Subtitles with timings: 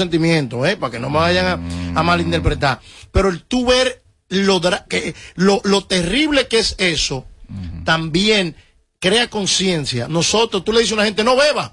[0.00, 0.76] sentimientos, ¿eh?
[0.76, 2.80] Para que no me vayan a, a malinterpretar.
[3.12, 7.26] Pero el tú ver lo, que, lo, lo terrible que es eso,
[7.84, 8.56] también
[9.00, 10.08] crea conciencia.
[10.08, 11.72] Nosotros, tú le dices a una gente, no beba.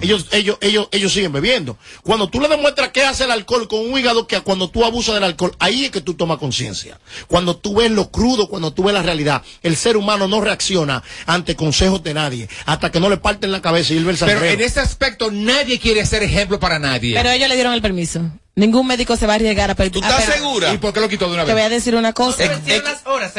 [0.00, 1.78] Ellos, ellos, ellos, ellos siguen bebiendo.
[2.02, 5.14] Cuando tú le demuestras qué hace el alcohol con un hígado que cuando tú abusas
[5.14, 6.98] del alcohol, ahí es que tú tomas conciencia.
[7.26, 11.02] Cuando tú ves lo crudo, cuando tú ves la realidad, el ser humano no reacciona
[11.26, 14.18] ante consejos de nadie, hasta que no le parten la cabeza y él ve el
[14.18, 17.14] Pero en ese aspecto nadie quiere ser ejemplo para nadie.
[17.14, 18.22] Pero ellos le dieron el permiso.
[18.58, 19.92] Ningún médico se va a arriesgar a pedir.
[19.92, 20.72] ¿Tú estás segura?
[20.72, 22.42] ¿Y por qué lo quitó de una Te voy a decir una cosa.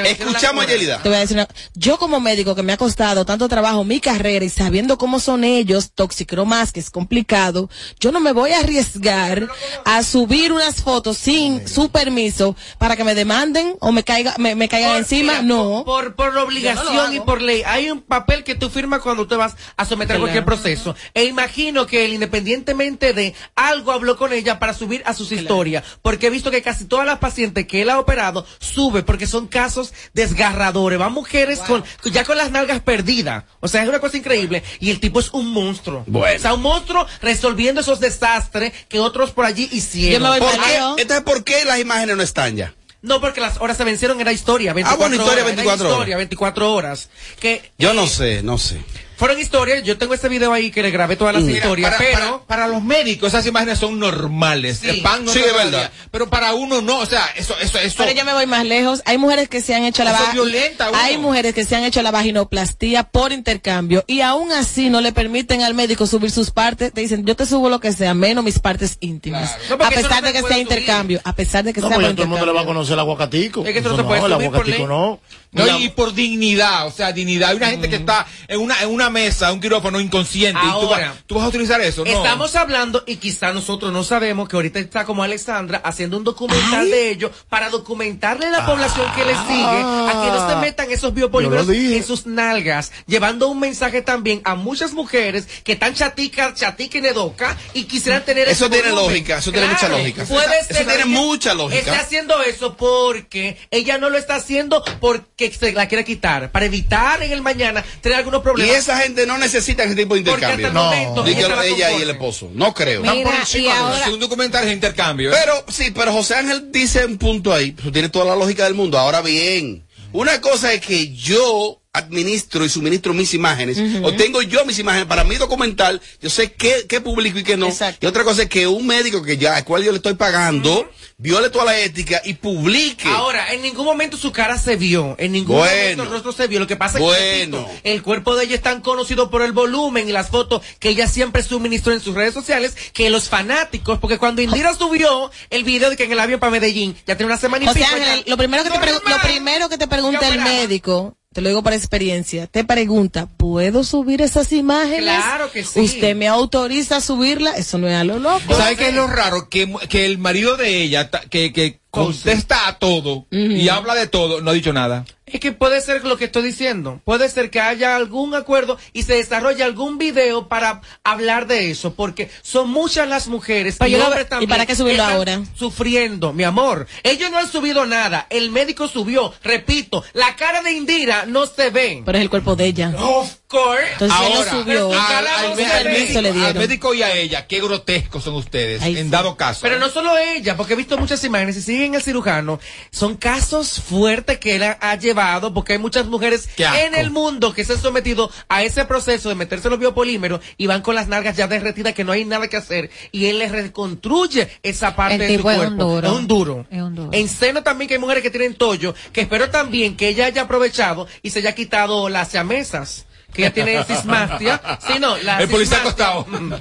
[0.06, 1.02] Escuchamos a Yelida.
[1.02, 4.00] Te voy a decir una- Yo como médico que me ha costado tanto trabajo mi
[4.00, 7.68] carrera y sabiendo cómo son ellos, toxicromas, que es complicado,
[8.00, 9.48] yo no me voy a arriesgar
[9.86, 14.54] a subir unas fotos sin su permiso para que me demanden o me caiga, me,
[14.54, 15.42] me caigan encima.
[15.42, 15.82] no.
[15.84, 17.64] Por, por no obligación y por ley.
[17.66, 20.96] Hay un papel que tú firmas cuando te vas a someter a cualquier proceso.
[21.16, 25.84] E imagino que él, independientemente de algo, habló con ella para subir a sus historias.
[26.02, 29.48] Porque he visto que casi todas las pacientes que él ha operado sube porque son
[29.48, 31.00] casos desgarradores.
[31.00, 33.46] Van mujeres con, ya con las nalgas perdidas.
[33.60, 34.64] O sea, es una cosa increíble.
[34.80, 36.04] Y el tipo es un monstruo.
[36.08, 36.36] Bueno.
[36.38, 40.38] O sea, un monstruo resolviendo esos desastres que otros por allí hicieron.
[40.40, 41.02] ¿Por qué?
[41.02, 42.74] Entonces, ¿por qué las imágenes no están ya?
[43.02, 44.74] No, porque las horas se vencieron, era historia.
[44.74, 45.94] 24 Ah, bueno, historia, horas, era 24 horas.
[46.00, 47.10] historia, 24 horas.
[47.40, 48.82] Que Yo no sé, no sé.
[49.18, 51.98] Fueron historias, yo tengo ese video ahí que le grabé todas las Mira, historias, para,
[51.98, 52.20] pero...
[52.20, 54.80] para- para los médicos esas imágenes son normales.
[54.80, 54.90] Sí.
[54.90, 55.92] El pan no Sí, lo verdad.
[56.12, 57.96] Pero para uno no, o sea, eso, eso, eso.
[57.98, 59.02] Pero yo me voy más lejos.
[59.06, 60.98] Hay mujeres que se han hecho la violenta, uno.
[61.00, 65.12] Hay mujeres que se han hecho la vaginoplastía por intercambio y aún así no le
[65.12, 66.94] permiten al médico subir sus partes.
[66.94, 69.56] Te dicen, yo te subo lo que sea, menos mis partes íntimas.
[69.70, 70.62] No, a pesar no de que sea subir.
[70.62, 72.94] intercambio, a pesar de que No, sea pues todo el mundo le va a conocer
[72.94, 73.66] el aguacatico.
[73.66, 75.20] Es que eso no se no, puede el subir por aguacatico no.
[75.58, 77.50] No, y por dignidad, o sea, dignidad.
[77.50, 80.76] Hay una gente que está en una, en una mesa, un quirófano inconsciente, y tú
[80.78, 82.12] Ahora, vas, tú vas a utilizar eso, ¿no?
[82.12, 86.90] Estamos hablando, y quizá nosotros no sabemos, que ahorita está como Alexandra haciendo un documental
[86.90, 90.92] de ello para documentarle a la población que le sigue a que no se metan
[90.92, 96.54] esos biopolímeros en sus nalgas, llevando un mensaje también a muchas mujeres que están chaticas,
[96.56, 99.10] chatica y nedoca y quisieran tener Eso tiene volumen.
[99.12, 100.24] lógica, eso tiene mucha lógica.
[100.26, 101.80] Puede Eso ser tiene ella mucha lógica.
[101.80, 106.66] Está haciendo eso porque ella no lo está haciendo porque se la quiere quitar, para
[106.66, 108.76] evitar en el mañana tener algunos Y problemas.
[108.76, 110.68] esa gente no necesita ese tipo de Porque hasta intercambio.
[110.68, 110.84] el No.
[110.86, 112.50] momento Diga ella ella y el esposo.
[112.54, 113.02] No creo.
[113.02, 115.32] Mira, por y encima de ahora, Si un documental es intercambio.
[115.32, 115.36] ¿eh?
[115.44, 118.74] Pero sí, pero José Ángel dice un punto ahí, pues, tiene toda la lógica del
[118.76, 118.98] mundo.
[118.98, 124.66] Ahora bien, una cosa es que yo administro y suministro mis imágenes, o tengo yo
[124.66, 127.68] mis imágenes para mi documental, yo sé qué, qué publico y qué no.
[127.68, 128.06] Exacto.
[128.06, 130.90] Y otra cosa es que un médico que ya, al cual yo le estoy pagando,
[131.18, 133.08] viole toda la ética y publique.
[133.08, 135.74] Ahora, en ningún momento su cara se vio, en ningún Bueno.
[135.76, 136.60] momento el rostro se vio.
[136.60, 137.58] Lo que pasa es que Bueno.
[137.66, 140.90] repito, el cuerpo de ella es tan conocido por el volumen y las fotos que
[140.90, 145.64] ella siempre suministró en sus redes sociales que los fanáticos, porque cuando Indira subió el
[145.64, 148.24] video de que en el avión para Medellín ya tiene una semana y pico Ángel,
[148.26, 149.14] ya- lo primero que te pregu- Normal.
[149.14, 153.84] lo primero que te pregunta el médico, te lo digo por experiencia, te pregunta, ¿puedo
[153.84, 155.04] subir esas imágenes?
[155.04, 155.82] Claro que sí.
[155.82, 157.52] ¿Usted me autoriza a subirla?
[157.52, 158.56] Eso no es a lo loco.
[158.56, 159.48] ¿Sabes qué es lo raro?
[159.48, 164.42] Que, que el marido de ella, que, que contesta a todo y habla de todo,
[164.42, 165.06] no ha dicho nada.
[165.30, 167.02] Es que puede ser lo que estoy diciendo.
[167.04, 171.94] Puede ser que haya algún acuerdo y se desarrolle algún video para hablar de eso,
[171.96, 174.50] porque son muchas las mujeres Pero y hombres ¿y también.
[174.50, 175.42] para qué subirlo ahora?
[175.54, 176.88] Sufriendo, mi amor.
[177.04, 178.26] Ellos no han subido nada.
[178.30, 179.34] El médico subió.
[179.44, 182.04] Repito, la cara de Indira no se ve.
[182.06, 182.94] Pero es el cuerpo de ella.
[182.98, 183.84] Of course.
[183.94, 184.94] Entonces él Ahora, lo subió.
[184.94, 188.82] Al, al no al médico, le al médico y a ella, qué grotescos son ustedes,
[188.82, 189.12] Ay, en sí.
[189.12, 189.60] dado caso.
[189.62, 192.60] Pero no solo ella, porque he visto muchas imágenes y siguen el cirujano.
[192.92, 197.54] Son casos fuertes que él ha, ha llevado, porque hay muchas mujeres en el mundo
[197.54, 201.08] que se han sometido a ese proceso de meterse los biopolímeros y van con las
[201.08, 202.92] nalgas ya derretidas que no hay nada que hacer.
[203.12, 205.84] Y él les reconstruye esa parte El de su tipo es un cuerpo.
[205.96, 206.08] duro.
[206.08, 206.66] Es un duro.
[206.70, 207.10] Es un duro.
[207.14, 210.44] En seno también que hay mujeres que tienen tollo, que espero también que ella haya
[210.44, 213.07] aprovechado y se haya quitado las siamesas.
[213.38, 214.60] Que ella tiene cismastia.
[214.86, 216.26] Sí, no, la El policía acostado.
[216.28, 216.54] Mm.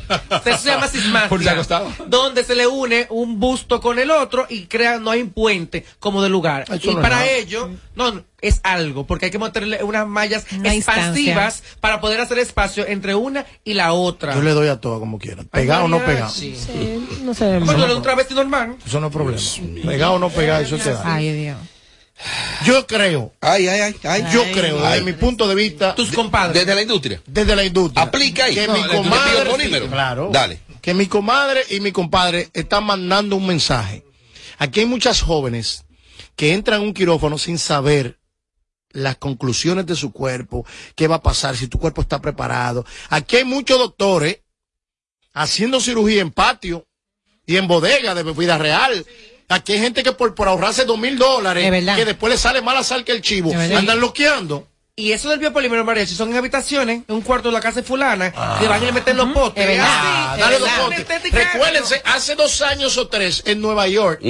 [0.44, 1.28] Eso se llama cismastia.
[1.31, 1.91] Policía acostado.
[2.06, 5.87] Donde se le une un busto con el otro y crea, no hay un puente
[5.99, 6.64] como de lugar.
[6.70, 7.31] Eso y no para nada.
[7.31, 12.20] ello, no, no, es algo, porque hay que meterle unas mallas Una expansivas para poder
[12.20, 14.34] hacer espacio entre una y la otra.
[14.34, 15.44] Yo le doy a todas como quiera.
[15.44, 16.29] Pegado o no pegado.
[16.29, 16.55] sí.
[17.22, 18.76] No se ve Pues doy un travesti normal.
[18.87, 19.40] Eso no es problema.
[19.84, 21.02] Pegado o no pegado, eso te da.
[21.05, 21.56] Ay, Dios.
[22.65, 24.25] Yo creo, Ay, ay, ay, ay.
[24.33, 26.55] yo creo, desde mi punto de vista, Tus compadres.
[26.55, 27.23] Desde la industria.
[27.27, 28.03] desde la industria.
[28.03, 28.55] Aplica ahí.
[28.55, 30.31] Que No, mi comadre, claro.
[30.33, 30.61] Dale.
[30.81, 34.05] Que mi comadre y mi compadre están mandando un mensaje.
[34.59, 35.85] Aquí hay muchas jóvenes
[36.37, 38.19] que entran a un quirófano sin saber
[38.91, 40.65] las conclusiones de su cuerpo,
[40.95, 42.87] qué va a pasar, si tu cuerpo está preparado.
[43.11, 44.41] Aquí hay muchos doctores
[45.35, 46.87] haciendo cirugía en patio,
[47.47, 49.07] y en bodega de bebida real.
[49.48, 51.64] Aquí hay gente que por, por ahorrarse dos mil dólares,
[51.96, 54.66] que después le sale mala sal que el chivo, andan loqueando.
[54.98, 57.87] Y eso del biopolímero mariachi son en habitaciones, en un cuarto de la casa de
[57.87, 59.62] fulana, que van y le meten los potes.
[59.62, 59.87] Es verdad.
[59.87, 60.98] Ah, dale es potes.
[61.00, 64.22] Estética, Recuérdense, hace dos años o tres en Nueva York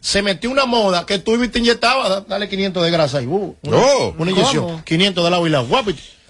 [0.00, 3.26] se metió una moda que tú y te inyectabas, da- dale 500 de grasa ahí,
[3.26, 4.14] uh, una, Oh.
[4.16, 4.84] una inyección, ¿Cómo?
[4.84, 5.66] 500 de lado y lado,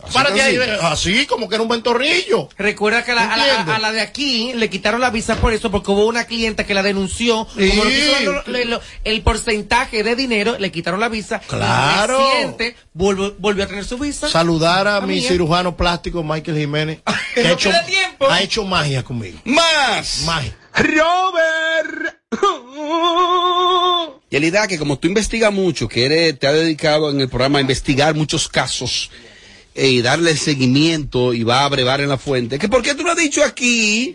[0.05, 0.59] así.
[0.81, 2.49] así como que era un ventorrillo.
[2.59, 3.73] Recuerda que a la, a, la, Entiendo.
[3.75, 6.75] a la de aquí le quitaron la visa por eso, porque hubo una clienta que
[6.75, 7.47] la denunció.
[7.57, 7.69] Sí.
[7.71, 11.41] Como no quiso dar lo- lo- lo- el porcentaje de dinero, le quitaron la visa.
[11.41, 12.21] Claro.
[12.21, 14.29] Y reciente volvió, volvió a tener su visa.
[14.29, 17.01] Saludar a mi cirujano plástico Michael Jiménez,
[17.35, 18.29] que no ha hecho, tiempo.
[18.31, 19.39] ha hecho magia conmigo.
[19.45, 20.23] Más.
[20.25, 20.57] Magia.
[20.75, 22.17] Robert.
[24.31, 27.29] Y la idea que como tú investigas mucho, que eres, te has dedicado en el
[27.29, 29.11] programa a investigar muchos casos
[29.75, 33.13] y darle seguimiento y va a brevar en la fuente, que por qué tú no
[33.13, 34.15] has dicho aquí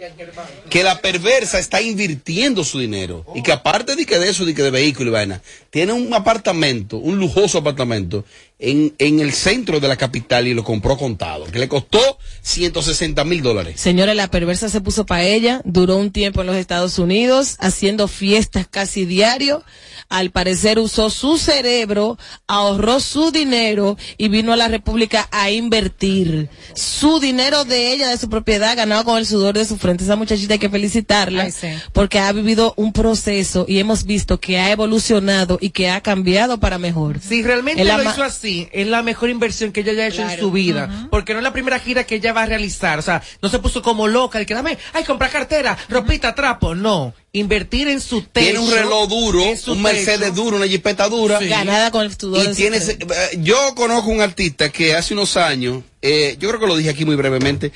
[0.70, 4.54] que la perversa está invirtiendo su dinero y que aparte de que de eso, de
[4.54, 8.26] que de vehículo y vaina, tiene un apartamento, un lujoso apartamento
[8.60, 13.24] en, en el centro de la capital y lo compró contado, que le costó 160
[13.24, 13.80] mil dólares.
[13.80, 18.08] Señores, la perversa se puso para ella, duró un tiempo en los Estados Unidos, haciendo
[18.08, 19.64] fiestas casi diario.
[20.10, 22.18] Al parecer usó su cerebro,
[22.48, 26.50] ahorró su dinero y vino a la República a invertir.
[26.74, 30.04] Su dinero de ella, de su propiedad, ganado con el sudor de su frente.
[30.04, 31.68] Esa muchachita hay que felicitarla Ay, sí.
[31.94, 36.60] porque ha vivido un proceso y hemos visto que ha evolucionado y que ha cambiado
[36.60, 37.20] para mejor.
[37.20, 40.22] Si realmente Es la lo hizo así, es la mejor inversión que ella haya hecho
[40.30, 41.08] en su vida.
[41.10, 43.00] Porque no es la primera gira que ella va a realizar.
[43.00, 46.76] O sea, no se puso como loca de que dame, ay, comprar cartera, ropita, trapo.
[46.76, 47.14] No.
[47.38, 48.46] Invertir en su techo.
[48.46, 51.40] Tiene un reloj duro, un Mercedes duro, una jipeta dura.
[51.40, 55.14] Ganada con el sudor Y de tiene, ese- eh, yo conozco un artista que hace
[55.14, 57.72] unos años, eh, yo creo que lo dije aquí muy brevemente,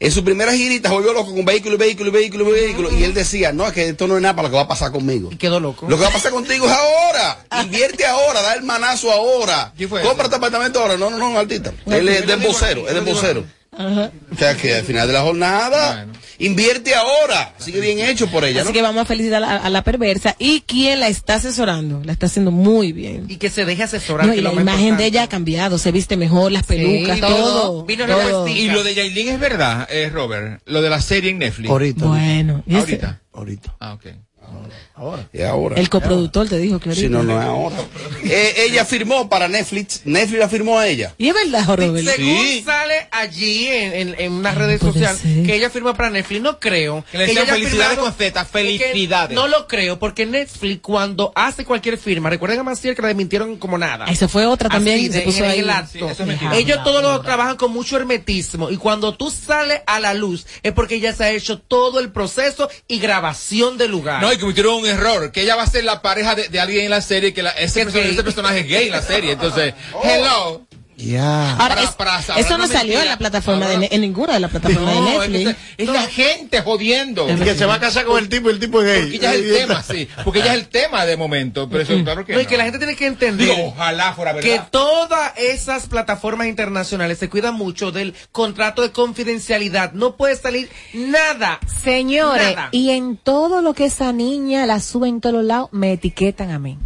[0.00, 3.02] en su primera girita volvió loco con vehículo, y vehículo, y vehículo, y vehículo, y
[3.02, 4.92] él decía, no, es que esto no es nada para lo que va a pasar
[4.92, 5.30] conmigo.
[5.32, 5.86] Y quedó loco.
[5.88, 7.44] Lo que va a pasar contigo es ahora.
[7.64, 9.72] Invierte ahora, da el manazo ahora.
[9.76, 10.96] ¿Quién fue Compra este apartamento ahora.
[10.96, 11.72] No, no, no, artista.
[11.86, 13.44] Él es de vocero, es vocero.
[13.78, 16.12] O sea que al final de la jornada, Bueno.
[16.38, 17.54] invierte ahora.
[17.58, 18.72] Sigue bien hecho por ella, Así ¿no?
[18.74, 22.26] que vamos a felicitar a, a la perversa y quien la está asesorando, la está
[22.26, 23.26] haciendo muy bien.
[23.28, 24.26] Y que se deje asesorar.
[24.26, 27.20] No, que y la imagen de ella ha cambiado, se viste mejor, las pelucas, Sí,
[27.20, 27.84] todo.
[27.84, 28.48] vino todo.
[28.48, 30.60] Y lo de Yailin es verdad, eh, Robert.
[30.66, 31.70] Lo de la serie en Netflix.
[31.70, 32.04] Ahorita.
[32.06, 33.20] Bueno, Ahorita.
[33.32, 33.76] Ahorita.
[33.78, 34.06] Ah, ok.
[34.42, 34.74] Ahora.
[34.98, 35.76] Ahora.
[35.76, 37.06] el coproductor te dijo que ahorita.
[37.06, 37.76] Si no, no es ahora.
[38.24, 40.02] Eh, ella firmó para Netflix.
[40.04, 41.14] Netflix la firmó a ella.
[41.18, 42.04] Y es verdad, Robert.
[42.06, 42.62] Según Sí.
[42.64, 45.44] sale allí en, en, en unas redes sociales ser.
[45.44, 47.04] que ella firma para Netflix, no creo.
[47.10, 49.34] Que le ella felicidades firmado- con Z, Es que felicidades.
[49.34, 53.56] No lo creo, porque Netflix cuando hace cualquier firma, recuerden a Maciel que la desmintieron
[53.56, 54.06] como nada.
[54.06, 55.58] Esa fue otra también, Así, se puso en ahí.
[55.60, 55.90] el acto.
[55.92, 56.38] Sí, eso es.
[56.54, 60.72] Ellos todos lo trabajan con mucho hermetismo y cuando tú sales a la luz es
[60.72, 64.20] porque ya se ha hecho todo el proceso y grabación del lugar.
[64.22, 66.84] No, y cometieron un error, que ella va a ser la pareja de, de alguien
[66.84, 68.12] en la serie, que la- ese, personaje, gay.
[68.14, 69.32] ese personaje es gay en la serie.
[69.32, 69.74] Entonces,
[70.04, 70.67] hello.
[71.00, 71.52] Ya.
[71.52, 74.00] Ahora, Para- es- para saber eso no salió en la plataforma de Ahora- Ne- en
[74.00, 75.56] ninguna de las plataformas No, de es, que Netflix.
[75.76, 77.30] se- es la gente jodiendo.
[77.30, 79.02] Y que se va a casar con el tipo y el tipo es gay.
[79.02, 80.08] Porque ya es el tema, sí.
[80.24, 81.68] Porque ya es el tema de momento.
[81.70, 82.46] Pero eso, claro que No, no.
[82.48, 84.50] que la gente tiene que entender Digo, ojalá fuera verdad.
[84.50, 89.92] que todas esas plataformas internacionales se cuidan mucho del contrato de confidencialidad.
[89.92, 91.60] No puede salir nada.
[91.84, 92.68] Señores, Nada.
[92.72, 96.58] y en todo lo que esa niña la sube en todos lados, me etiquetan a
[96.58, 96.76] mí.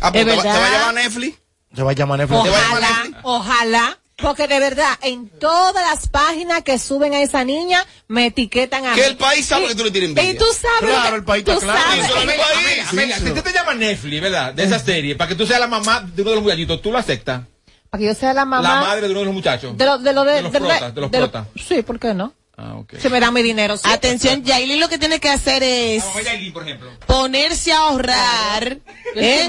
[0.00, 0.78] Ah, pues Es te, va, te va a verdad.
[0.78, 1.38] llamar Netflix.
[1.76, 2.40] Se va a llamar Netflix.
[2.40, 3.98] Ojalá, ojalá.
[4.16, 8.94] Porque de verdad, en todas las páginas que suben a esa niña, me etiquetan a
[8.94, 8.96] mí.
[8.96, 10.30] Que el país sabe Y- que tú le tienes envidia.
[10.32, 10.90] Y tú sabes.
[10.90, 11.78] Claro, que- el país está claro.
[11.82, 12.88] sabes- Eso, Amelia, país.
[12.88, 14.54] Amelia, Sí, si te, te llama Netflix, ¿verdad?
[14.54, 16.90] De esa serie, para que tú seas la mamá de uno de los muchachitos, ¿tú
[16.92, 17.42] lo aceptas?
[17.90, 18.62] Para que yo sea la mamá.
[18.66, 19.76] La madre de uno de los muchachos.
[19.76, 21.46] De lo de, lo de, De los protas, de los lo- protas.
[21.68, 22.32] Sí, ¿por qué no?
[22.58, 22.94] Ah, ok.
[22.98, 23.76] Se me da mi dinero.
[23.76, 23.82] sí.
[23.86, 26.90] Atención, Yailin lo que tiene que hacer es Yailin, por ejemplo.
[27.06, 28.78] ponerse a ahorrar,
[29.14, 29.48] ¿eh?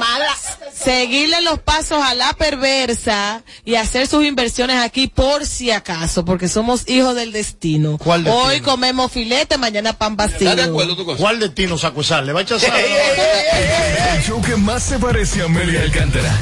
[0.74, 6.50] seguirle los pasos a la perversa y hacer sus inversiones aquí por si acaso, porque
[6.50, 7.98] somos hijos del destino.
[7.98, 8.46] ¿Cuál destino?
[8.46, 10.50] Hoy comemos filete, mañana pan vacío.
[10.50, 11.24] ¿Estás de acuerdo tú con eso?
[11.24, 12.22] ¿Cuál destino sacó esa?
[12.22, 12.74] ¿Le va a echar sal?
[14.18, 16.38] El show que más se parece a Amelia Alcántara.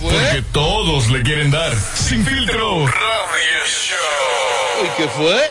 [0.00, 1.72] Porque todos le quieren dar.
[1.96, 2.86] Sin filtro.
[2.86, 4.88] Radio Show.
[4.96, 5.50] ¿qué fue?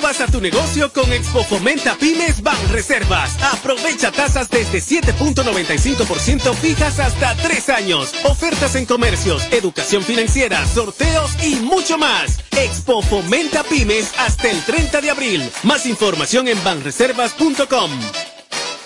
[0.00, 3.34] nuevas a tu negocio con Expo Fomenta Pymes Ban Reservas.
[3.42, 8.12] Aprovecha tasas desde 7.95% fijas hasta 3 años.
[8.24, 12.40] Ofertas en comercios, educación financiera, sorteos y mucho más.
[12.50, 15.50] Expo Fomenta Pymes hasta el 30 de abril.
[15.62, 17.90] Más información en banreservas.com.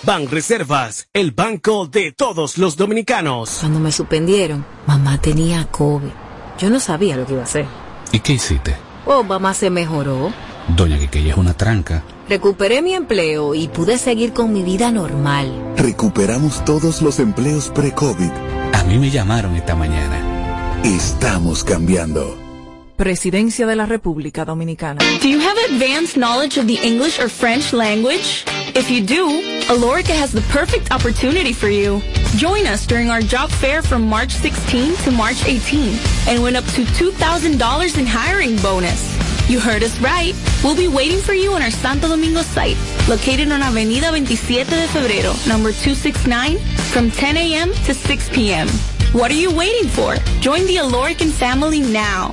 [0.05, 3.57] Ban Reservas, el banco de todos los dominicanos.
[3.59, 6.13] Cuando me suspendieron, mamá tenía COVID.
[6.61, 7.67] Yo no sabía lo que iba a hacer.
[8.13, 8.77] ¿Y qué hiciste?
[9.07, 10.33] Oh, mamá se mejoró.
[10.77, 12.03] Doña Quiqueya es una tranca.
[12.29, 15.75] Recuperé mi empleo y pude seguir con mi vida normal.
[15.77, 18.31] Recuperamos todos los empleos pre-COVID.
[18.73, 20.81] A mí me llamaron esta mañana.
[20.85, 22.39] Estamos cambiando.
[22.97, 25.01] Presidencia de la República Dominicana.
[25.23, 28.45] Do you have advanced knowledge of the English or French language?
[28.75, 29.27] If you do,
[29.69, 32.01] Alorica has the perfect opportunity for you.
[32.37, 35.99] Join us during our job fair from March 16 to March 18
[36.29, 39.20] and win up to $2,000 in hiring bonus.
[39.51, 40.33] You heard us right.
[40.63, 42.77] We'll be waiting for you on our Santo Domingo site,
[43.09, 46.61] located on Avenida 27 de Febrero, number 269,
[46.93, 47.73] from 10 a.m.
[47.73, 48.69] to 6 p.m.
[49.11, 50.15] What are you waiting for?
[50.39, 52.33] Join the Alorican family now.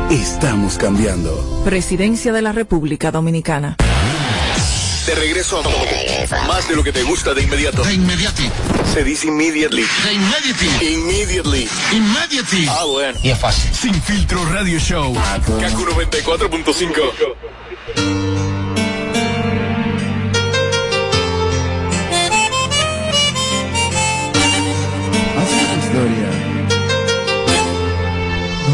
[0.11, 1.63] Estamos cambiando.
[1.63, 3.77] Presidencia de la República Dominicana.
[5.05, 5.61] De regreso a
[6.47, 7.81] más de lo que te gusta de inmediato.
[7.81, 8.49] De inmediati.
[8.93, 9.85] Se dice immediately.
[10.03, 10.85] De inmediati.
[10.85, 11.69] Immediately.
[11.93, 12.67] Immediately.
[12.69, 13.17] Ah, bueno.
[13.23, 13.73] Y es fácil.
[13.73, 15.13] Sin filtro radio show.
[15.13, 18.30] Kaku 94.5.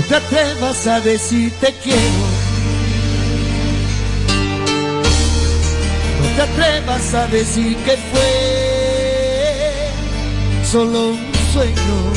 [0.10, 2.00] No te atrevas a decir te quiero.
[6.22, 8.32] No te atrevas a decir que fue
[10.64, 12.14] solo un sueño.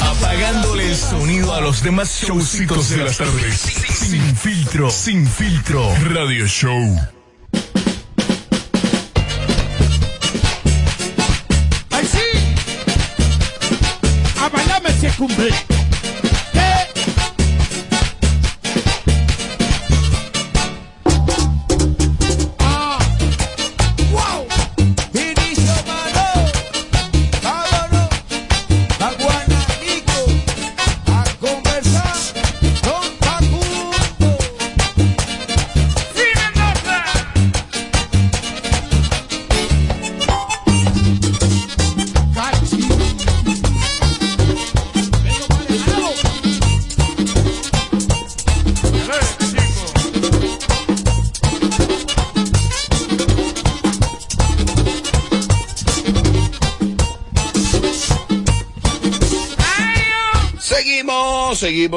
[0.00, 3.60] Apagándole el sonido a los demás showcitos de las tardes.
[3.60, 4.90] Sin filtro.
[4.90, 5.88] Sin filtro.
[6.12, 7.19] Radio show.
[15.28, 15.79] Bailarme se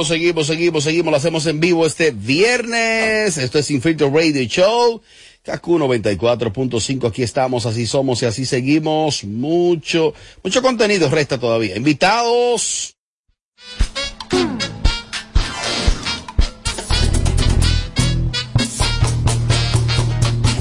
[0.02, 1.12] Seguimos, seguimos, seguimos.
[1.12, 3.38] Lo hacemos en vivo este viernes.
[3.38, 5.02] Esto es Infiltro Radio Show.
[5.44, 7.10] Kaku 94.5.
[7.10, 9.24] Aquí estamos, así somos y así seguimos.
[9.24, 11.76] Mucho, mucho contenido resta todavía.
[11.78, 12.96] Invitados.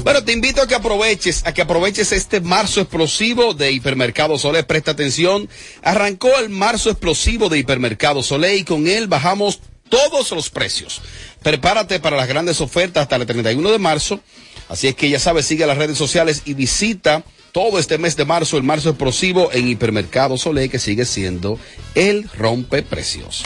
[0.03, 4.63] Bueno, te invito a que aproveches, a que aproveches este marzo explosivo de Hipermercado Solé.
[4.63, 5.47] Presta atención.
[5.81, 11.01] Arrancó el marzo explosivo de Hipermercado Solé y con él bajamos todos los precios.
[11.41, 14.19] Prepárate para las grandes ofertas hasta el 31 de marzo.
[14.67, 18.25] Así es que ya sabes, sigue las redes sociales y visita todo este mes de
[18.25, 21.57] marzo, el marzo explosivo en Hipermercado Solé, que sigue siendo
[21.95, 23.45] el rompeprecios.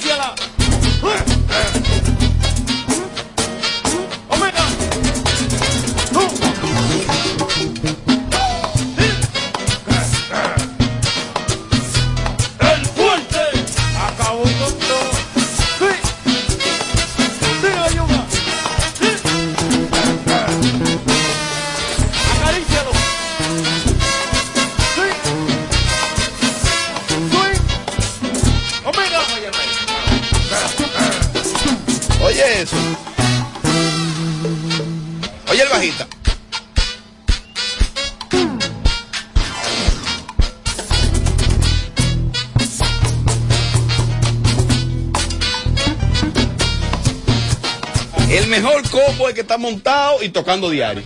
[0.00, 1.35] 下来了。
[50.26, 51.02] Y tocando diario.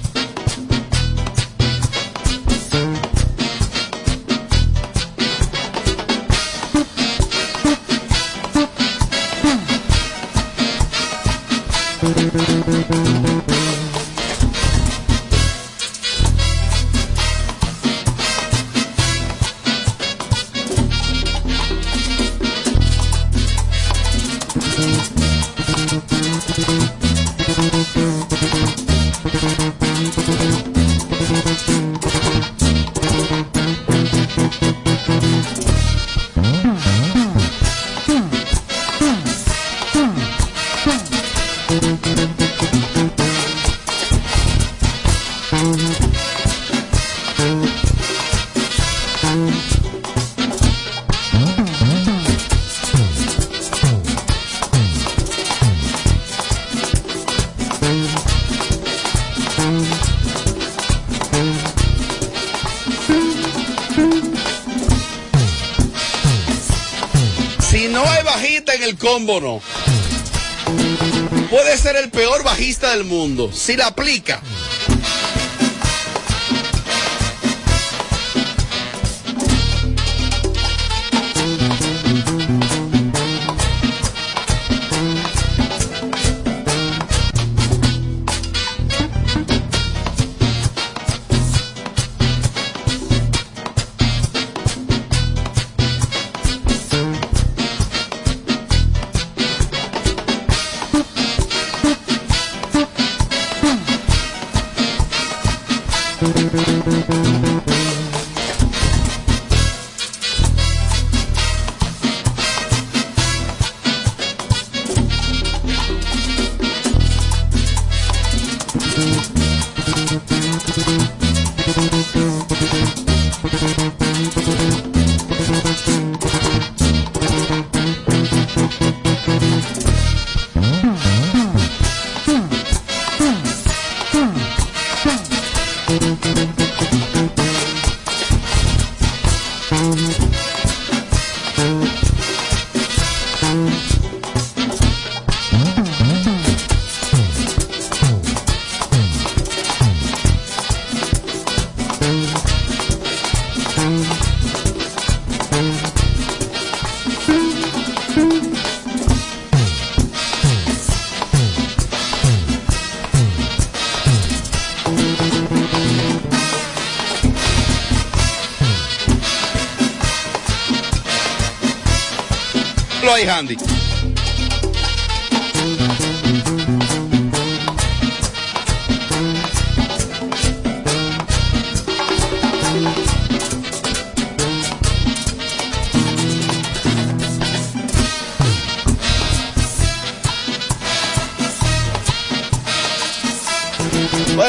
[68.30, 69.60] Bajista en el combo, no.
[71.50, 73.50] Puede ser el peor bajista del mundo.
[73.52, 74.40] Si la aplica.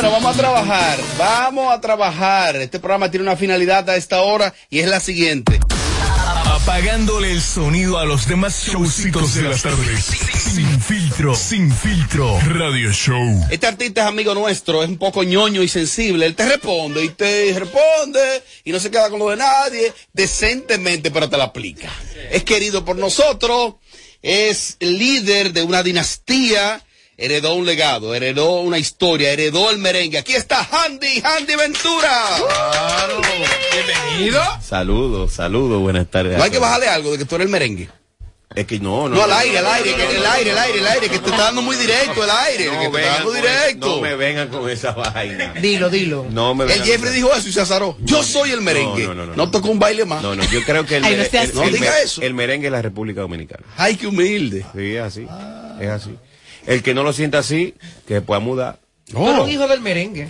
[0.02, 2.56] Bueno, vamos a trabajar, vamos a trabajar.
[2.56, 5.60] Este programa tiene una finalidad a esta hora y es la siguiente.
[6.44, 10.06] Apagándole el sonido a los demás showcitos de las tardes.
[10.06, 12.40] Sin filtro, sin filtro.
[12.48, 13.46] Radio Show.
[13.52, 16.26] Este artista es amigo nuestro, es un poco ñoño y sensible.
[16.26, 21.12] Él te responde y te responde y no se queda con lo de nadie decentemente,
[21.12, 21.92] pero te la aplica.
[22.32, 23.76] Es querido por nosotros,
[24.24, 26.82] es líder de una dinastía,
[27.18, 30.18] heredó un legado, heredó una historia, heredó el merengue.
[30.18, 32.24] Aquí está Handy, Handy Ventura.
[33.74, 34.42] Bienvenido.
[34.62, 36.38] Saludos, saludos, buenas tardes.
[36.38, 37.90] No hay que bajarle algo de que tú eres el merengue.
[38.54, 39.16] Es que no, no.
[39.16, 41.44] No, al aire, al aire, que el aire, el aire, el aire, que te está
[41.44, 43.88] dando muy directo el aire, No que te está dando con- directo.
[43.88, 45.54] No me vengan con esa vaina.
[45.62, 46.26] Dilo, dilo.
[46.30, 47.96] No me El vengan Jeffrey dijo eso y se azaró.
[48.02, 49.06] Yo soy el merengue.
[49.08, 50.22] No, no, no, No tocó un baile más.
[50.22, 51.54] No, no, yo creo que el, Ay, no el-.
[51.56, 52.22] No el diga eso.
[52.22, 53.64] el merengue es la República Dominicana.
[53.78, 54.66] Ay, qué humilde.
[54.76, 55.28] Sí, es así.
[55.80, 56.18] Es así.
[56.68, 57.74] El que no lo sienta así,
[58.08, 58.80] que pueda mudar.
[59.12, 60.30] Tú eres un hijo del merengue.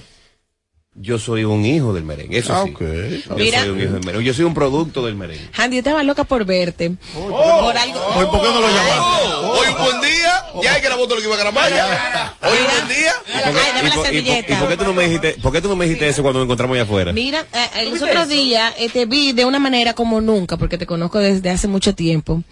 [0.94, 2.74] Yo soy un hijo del merengue, eso Ah, sí.
[2.78, 3.62] Yo Mira.
[3.62, 4.26] soy un hijo del merengue.
[4.26, 5.50] Yo soy un producto del merengue.
[5.56, 6.92] Handy, yo estaba loca por verte.
[7.16, 7.98] Oh, por algo.
[8.16, 9.58] Hoy, ¿por qué no lo llamamos?
[9.58, 11.70] Hoy un buen día, ya hay que la voto lo que iba a grabar.
[11.72, 12.36] ya.
[12.42, 13.14] Hoy un buen día.
[13.26, 14.54] ¿Y por, qué- Ay, dame y la por- y por- servilleta.
[14.54, 16.40] y por qué tú no me dijiste, por qué tú no me dijiste eso cuando
[16.40, 17.14] nos encontramos allá afuera?
[17.14, 20.78] Mira, eh, eh, los otros días eh, te vi de una manera como nunca, porque
[20.78, 22.44] te conozco desde hace mucho tiempo.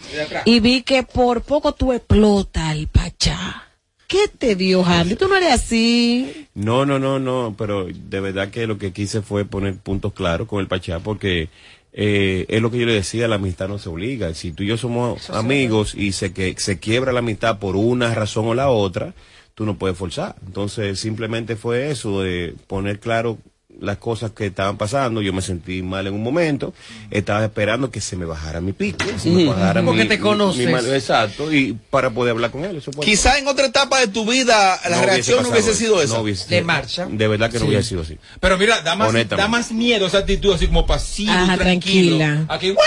[0.45, 3.65] Y vi que por poco tú explotas el pachá.
[4.09, 5.15] ¿Qué te dio, Handy?
[5.15, 6.47] Tú no eres así.
[6.55, 10.47] No, no, no, no, pero de verdad que lo que quise fue poner puntos claros
[10.47, 11.49] con el Pachá porque
[11.93, 14.33] eh, es lo que yo le decía, la amistad no se obliga.
[14.33, 18.15] Si tú y yo somos amigos y se, que, se quiebra la amistad por una
[18.15, 19.13] razón o la otra,
[19.53, 20.35] tú no puedes forzar.
[20.43, 23.37] Entonces simplemente fue eso, de poner claro
[23.79, 25.21] las cosas que estaban pasando.
[25.21, 26.73] Yo me sentí mal en un momento,
[27.11, 30.65] estaba esperando que se me bajara mi pique, se me bajara Porque mi- te conoces.
[30.65, 32.77] mi mal- exacto, y para poder hablar con él.
[32.77, 36.03] Eso Quizá en otra etapa de tu vida la No reacción no hubiese sido eso.
[36.05, 36.13] esa.
[36.15, 37.07] No hubiese- De marcha.
[37.09, 38.17] De verdad que no hubiese sido así.
[38.39, 42.17] Pero mira, da más, da más miedo esa actitud así como pasivo, Ajá, tranquilo.
[42.17, 42.53] tranquila.
[42.53, 42.85] Aquí, ¡guau!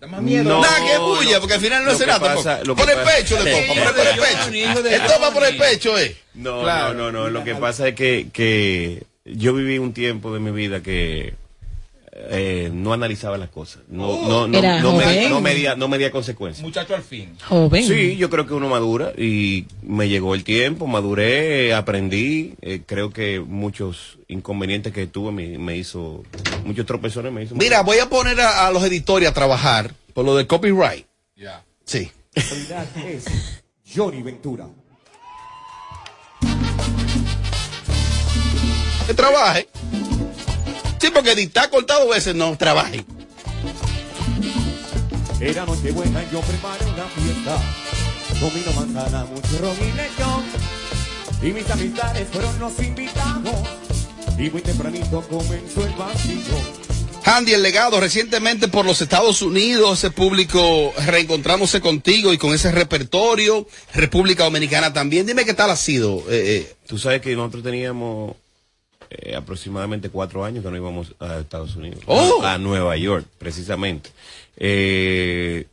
[0.00, 0.44] Da más miedo.
[0.44, 2.18] No, Nada que bulla, porque al final no nada.
[2.34, 4.86] pasa- Por el pecho le topa, por el, por el pecho.
[4.88, 6.16] Él toma por el pecho, eh.
[6.34, 6.94] No, Claro.
[6.94, 7.30] no, no, no.
[7.30, 11.34] Lo que pasa es que, que yo viví un tiempo de mi vida que
[12.12, 13.82] eh, no analizaba las cosas.
[13.88, 14.80] No, no, no, no,
[15.28, 16.64] no medía, no medía consecuencias.
[16.64, 17.36] Muchacho al fin.
[17.46, 17.84] Joven.
[17.86, 22.54] Sí, yo creo que uno madura y me llegó el tiempo, maduré, aprendí.
[22.62, 26.22] eh, creo que muchos inconvenientes que tuve me, me hizo,
[26.64, 27.54] muchos tropezones me hizo.
[27.54, 31.04] Mira, voy a poner a, a los editores a trabajar por lo de copyright.
[31.36, 31.62] Ya.
[31.84, 32.10] Sí.
[32.34, 33.62] es
[33.94, 34.66] Johnny Ventura.
[39.06, 39.68] Que trabaje.
[40.98, 43.04] Sí, porque editar cortado veces no trabaje.
[45.40, 47.58] Era noche buena y yo preparé una fiesta.
[48.40, 50.44] Comino manzana, mucho ron y lechón.
[51.42, 53.54] Y mis amistades fueron los invitados.
[54.38, 56.86] Y muy tempranito comenzó el vacío.
[57.24, 62.70] Handy, el legado recientemente por los Estados Unidos, ese público reencontrándose contigo y con ese
[62.72, 63.66] repertorio.
[63.94, 65.26] República Dominicana también.
[65.26, 66.18] Dime qué tal ha sido.
[66.30, 66.76] eh, eh.
[66.86, 68.36] Tú sabes que nosotros teníamos
[69.10, 72.00] eh, aproximadamente cuatro años que no íbamos a Estados Unidos.
[72.06, 72.40] Oh.
[72.42, 74.10] A, a Nueva York, precisamente.
[74.56, 75.66] Eh,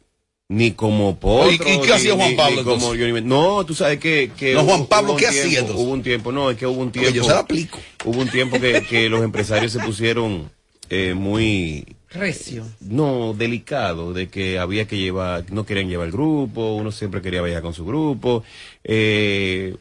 [0.50, 1.52] ni como potro.
[1.52, 3.00] ¿Y- qué ni- hacía Juan Pablo, ni como entonces?
[3.14, 4.32] Johnny- no, tú sabes que...
[4.38, 5.84] que No, Juan Pablo, ¿qué tiempo- hacía, entonces?
[5.86, 7.16] Hubo un tiempo, no, es que hubo un Porque tiempo...
[7.16, 7.80] yo se la aplico.
[8.06, 10.52] Hubo un tiempo que, que los empresarios se pusieron
[10.90, 11.86] eh, muy...
[12.12, 12.64] Recio.
[12.82, 17.42] No, delicado, de que había que llevar, no querían llevar el grupo, uno siempre quería
[17.42, 18.44] viajar con su grupo.
[18.84, 19.76] Eh,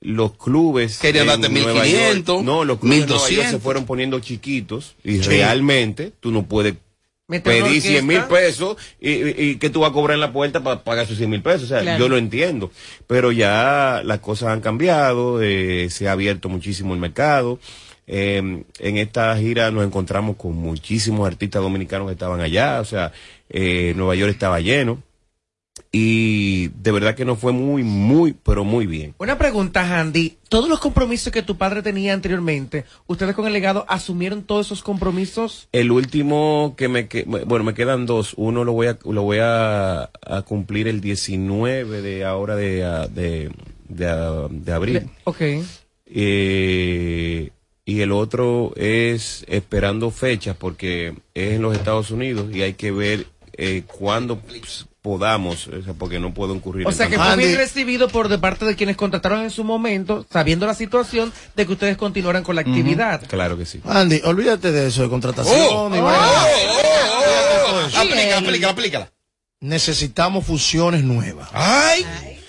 [0.00, 0.98] los clubes.
[0.98, 3.50] Querían darte Nueva 1500, York- No, los clubes de Nueva York 1200.
[3.52, 5.22] se fueron poniendo chiquitos y Sí.
[5.22, 6.74] realmente tú no puedes
[7.42, 10.62] pedir 100 mil pesos y, y- y que tú vas a cobrar en la puerta
[10.62, 11.64] para pagar esos 100 mil pesos.
[11.64, 11.98] O sea, Claro.
[11.98, 12.70] yo lo entiendo.
[13.08, 17.58] Pero ya las cosas han cambiado, eh, se ha abierto muchísimo el mercado.
[18.06, 22.80] Eh, en esta gira nos encontramos con muchísimos artistas dominicanos que estaban allá.
[22.80, 23.10] O sea,
[23.50, 25.02] eh, Nueva York estaba lleno.
[25.98, 29.14] Y de verdad que nos fue muy, muy, pero muy bien.
[29.16, 30.36] Una pregunta, Andy.
[30.50, 34.82] Todos los compromisos que tu padre tenía anteriormente, ¿ustedes con el legado asumieron todos esos
[34.82, 35.70] compromisos?
[35.72, 38.34] El último que me que, bueno, me quedan dos.
[38.36, 43.50] Uno lo voy a lo voy a, a cumplir el 19 de ahora de de,
[43.88, 45.08] de, de abril.
[45.24, 45.40] Ok.
[46.04, 47.50] Eh,
[47.86, 52.92] y el otro es esperando fechas porque es en los Estados Unidos y hay que
[52.92, 53.26] ver
[53.56, 57.36] eh, cuando pues, podamos, o sea, porque no puedo incurrir O en sea que fue
[57.36, 61.66] bien recibido por de parte de quienes contrataron en su momento, sabiendo la situación de
[61.66, 63.22] que ustedes continuaran con la actividad.
[63.28, 63.80] Claro que sí.
[63.84, 65.56] Andy, olvídate de eso, de contratación.
[65.70, 66.16] Oh, oh, oh,
[67.98, 69.12] Aplica, aplica, aplícala.
[69.60, 71.48] Necesitamos fusiones nuevas.
[71.52, 72.04] Ay.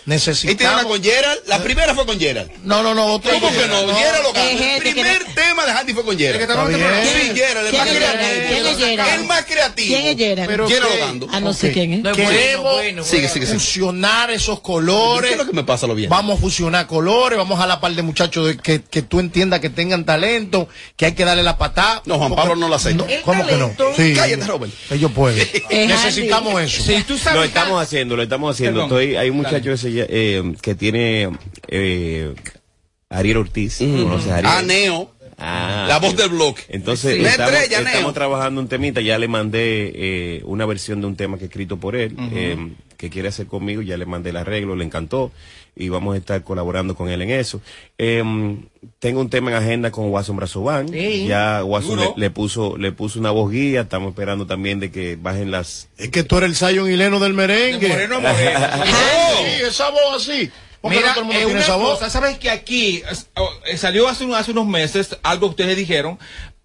[0.07, 0.81] Necesitamos.
[0.81, 1.39] ¿Este con Gerald?
[1.47, 2.49] La primera fue con Gerald.
[2.63, 3.07] No, no, no.
[3.07, 3.93] Otro ¿Cómo que no?
[3.93, 4.49] Gerald lo ganó.
[4.49, 6.41] El gente que primer tema de Handy fue con Gerald.
[6.49, 6.79] Está bien.
[7.03, 8.47] Sí, Gerald, el ¿Quién más creativo.
[8.47, 9.13] ¿Quién es Gerald?
[9.19, 9.87] El más creativo.
[9.97, 10.49] ¿Quién es Gerald?
[10.49, 11.27] Pero Gerald lo dando.
[11.29, 12.15] Ah, no sé quién es.
[12.15, 15.31] Queremos bueno, Sigue, fusionar esos ¿Qué colores.
[15.31, 16.09] es lo que me pasa lo bien?
[16.09, 19.59] Vamos a fusionar colores, vamos a la par de muchachos de- que, que tú entiendas
[19.59, 22.01] que tengan talento, que hay que darle la patada.
[22.05, 23.05] No, Juan Pablo no lo acepta.
[23.25, 23.73] ¿Cómo que no?
[23.97, 24.71] Sí, Cállate, Robert.
[24.89, 25.45] ellos pueden.
[25.69, 26.81] Es Necesitamos eso.
[26.81, 27.39] Sí, tú sabes.
[27.39, 28.83] Lo estamos haciendo, lo estamos haciendo.
[28.83, 29.57] Estoy, hay un Dale.
[29.57, 31.29] muchacho que, se eh, que tiene
[31.67, 32.33] eh,
[33.09, 33.77] Ariel Ortiz.
[33.79, 34.53] ¿Conoces a Ariel?
[34.55, 35.11] Ah, Neo.
[35.39, 36.63] Ah, La voz del bloque.
[36.69, 37.23] Entonces, Sí.
[37.25, 37.87] Estamos, estrella, Neo.
[37.93, 39.01] estamos trabajando un temita.
[39.01, 42.57] Ya le mandé eh, una versión de un tema que he escrito por él, eh,
[42.97, 43.81] que quiere hacer conmigo.
[43.81, 45.31] Ya le mandé el arreglo, le encantó.
[45.75, 47.61] Y vamos a estar colaborando con él en eso.
[47.99, 48.23] Eh,
[48.99, 50.89] tengo un tema en agenda con Watson Brazoban.
[50.89, 51.27] Sí.
[51.27, 53.81] Ya Watson le, puso le puso una voz guía.
[53.81, 55.87] Estamos esperando también de que bajen las.
[55.97, 57.87] Es que tú eres el Zion Hileno del merengue.
[57.87, 58.59] De moreno a moreno.
[59.37, 60.51] Sí, esa voz así.
[60.81, 64.07] ¿Por qué Mira, no eh, tiene una cosa, sabes que aquí es- oh, eh, salió
[64.07, 66.19] hace, hace unos meses algo que ustedes dijeron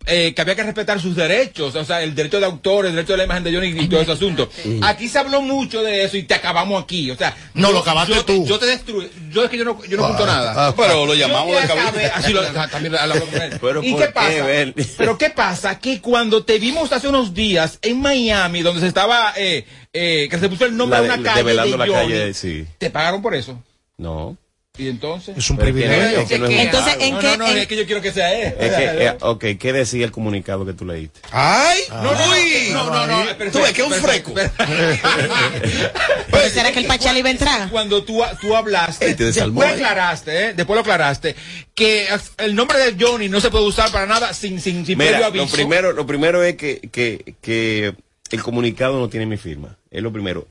[0.07, 3.13] eh, que había que respetar sus derechos, o sea, el derecho de autor, el derecho
[3.13, 4.51] de la imagen de Johnny y todo ese asunto.
[4.83, 7.79] Aquí se habló mucho de eso y te acabamos aquí, o sea, No, yo- lo
[7.81, 8.47] acabaste yo, tú.
[8.47, 10.69] Yo te destruí, yo es que yo no, yo no oculto nada.
[10.69, 13.59] Ah, pero lo llamamos de así lo- ah, también hablamos con él.
[13.61, 14.47] Pero ¿Y ¿por qué pasa?
[14.99, 19.33] Pero qué pasa que cuando te vimos hace unos días en Miami, donde se estaba,
[19.37, 22.35] eh, eh, que se puso el nombre La de una calle de la Johnny, calle,
[22.35, 22.67] sí.
[22.79, 23.63] ¿te pagaron por eso?
[23.99, 24.37] No.
[24.79, 25.37] Y entonces.
[25.37, 26.21] Es un Pero es que no- privilegio.
[26.21, 26.97] es que no Entonces.
[27.01, 28.55] ¿en no, qué- no, no, en- es que yo quiero que sea él.
[28.59, 31.21] Es que, eh, ok, ¿qué decía el comunicado que tú leíste?
[31.31, 34.33] Ay, no, no, no, no, no, espera, Tú ves que es un freco.
[36.31, 37.69] ¿Pero será que el Pachal iba a entrar?
[37.71, 40.55] Cuando tú, tú hablaste, Este desarmó después aclaraste, ¿eh?
[40.55, 41.37] después lo aclaraste,
[41.75, 42.09] que
[42.39, 45.45] el nombre de Johnny no se puede usar para nada sin, sin, sin previo aviso.
[45.45, 47.95] lo primero, lo primero es que, que, que
[48.31, 49.77] el comunicado no tiene mi firma.
[49.91, 50.47] Es lo primero.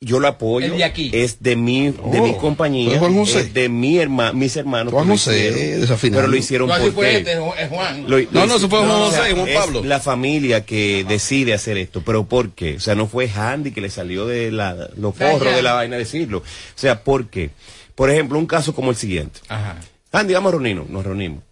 [0.00, 0.74] Yo lo apoyo.
[0.74, 1.10] De aquí.
[1.12, 2.88] Es de mi, de mi compañía.
[2.90, 3.40] pero Juan José.
[3.40, 4.92] Es de mi herma, mis hermanos.
[4.92, 5.48] Juan lo José,
[5.80, 5.98] hicieron.
[6.14, 8.04] Pero lo hicieron No, por fue este, es Juan.
[8.08, 9.82] Lo- No, no, eso fue Juan o José, sea, Juan es Pablo.
[9.84, 12.02] la familia que decide hacer esto.
[12.06, 12.76] ¿Pero por qué?
[12.76, 15.96] O sea, no fue Handy que le salió de la, los forros de la vaina
[15.96, 16.38] decirlo.
[16.38, 16.42] O
[16.76, 17.50] sea, ¿por qué?
[17.96, 19.40] Por ejemplo, un caso como el siguiente.
[19.48, 19.80] Ajá.
[20.12, 20.88] Andy, vamos a reunirnos.
[20.88, 21.42] Nos reunimos.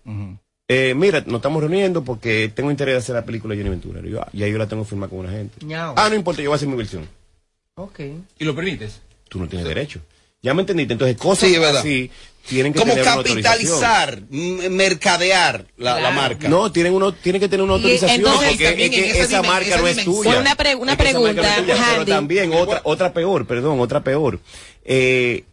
[0.69, 4.01] Eh, mira, nos estamos reuniendo porque tengo interés de hacer la película de Johnny Ventura.
[4.01, 5.59] Le digo, ah, ya yo la tengo firmada con una gente.
[5.97, 7.09] Ah, no importa, yo voy a hacer mi versión.
[7.79, 8.01] Ok.
[8.39, 9.01] ¿Y lo permites?
[9.29, 10.01] Tú no tienes derecho.
[10.43, 10.95] Ya me entendiste.
[10.95, 12.11] Entonces, cosas Sí, así
[12.47, 16.15] tienen que Como tener una capitalizar, m- mercadear la, la Claro.
[16.15, 16.49] marca.
[16.49, 19.79] No, tienen uno, tiene que tener una autorización entonces- porque es que esa marca esa
[19.81, 20.39] no es tuya.
[20.39, 24.03] Una pre- una Es marca no pregunta, tuya, pero también otra, otra peor, perdón, otra
[24.03, 24.41] peor.
[24.85, 25.45] Eh,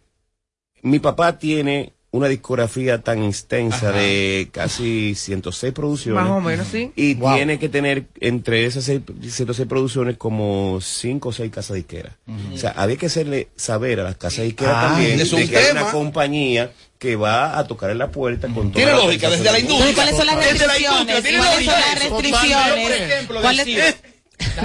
[0.81, 3.97] mi papá tiene una discografía tan extensa Ajá.
[3.97, 6.21] de casi 106 producciones.
[6.21, 6.91] Más o menos, sí.
[6.95, 7.35] Y Wow.
[7.35, 12.13] tiene que tener entre esas seis- 106 producciones como 5 o 6 casas disqueras.
[12.53, 15.65] O sea, había que hacerle saber a las casas disqueras Ah, también de que hay
[15.67, 15.81] tema.
[15.81, 19.51] una compañía que va a tocar en la puerta con toda Tiene la lógica, desde
[19.51, 19.95] la industria.
[19.95, 21.05] ¿cuáles son las restricciones?
[21.05, 23.01] ¿Cuáles son las restricciones?
[23.01, 23.95] ejemplo, ¿Cuáles- decir-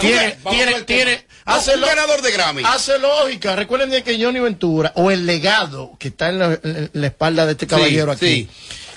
[0.00, 1.24] Tiene, tiene, tiene.
[1.48, 2.62] No, Hace un ganador de Grammy.
[2.64, 3.56] Hace lógica.
[3.56, 7.46] Recuerden de que Johnny Ventura, o el legado que está en la, en la espalda
[7.46, 8.48] de este caballero sí, aquí, sí.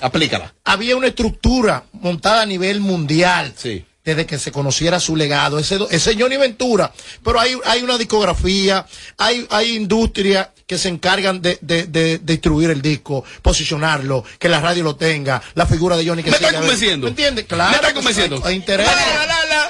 [0.02, 0.52] Aplícala.
[0.64, 3.54] había una estructura montada a nivel mundial.
[3.56, 3.84] Sí.
[4.04, 6.92] Desde que se conociera su legado, ese, do- ese Johnny Ventura.
[7.24, 8.84] Pero hay, hay una discografía,
[9.16, 14.60] hay, hay industrias que se encargan de, de, de distribuir el disco, posicionarlo, que la
[14.60, 17.04] radio lo tenga, la figura de Johnny que ¿Me siga- está convenciendo?
[17.04, 17.44] ¿Me entiendes?
[17.44, 17.70] Claro.
[17.70, 18.36] ¿Me está convenciendo?
[18.38, 18.88] Hay, hay interés.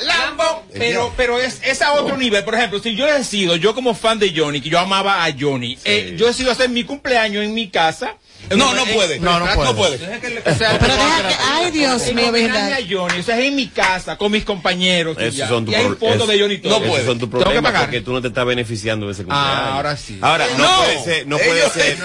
[0.02, 2.42] Lambo, pero, pero es, es a otro nivel.
[2.44, 5.78] Por ejemplo, si yo decido, yo como fan de Johnny, que yo amaba a Johnny,
[5.84, 8.16] eh, yo decido hacer mi cumpleaños en mi casa.
[8.56, 9.18] No, no Eh, puede.
[9.20, 9.98] No, no No puede.
[9.98, 10.42] puede.
[10.50, 12.78] O sea, Pero deja que, ay Dios mío, verdad.
[12.90, 15.16] Johnny, o sea, es en mi casa, con mis compañeros.
[15.18, 15.48] Esos ya.
[15.48, 16.70] son tus y hay pro- fotos es- de Johnny y todo.
[16.72, 17.06] No esos puede.
[17.06, 17.86] son tus Tengo que problemas pagar.
[17.86, 19.52] porque tú no te estás beneficiando de ese cumpleaños.
[19.56, 20.18] Ah, ahora sí.
[20.20, 21.98] Ahora, no, No, puede ser, no puede ser,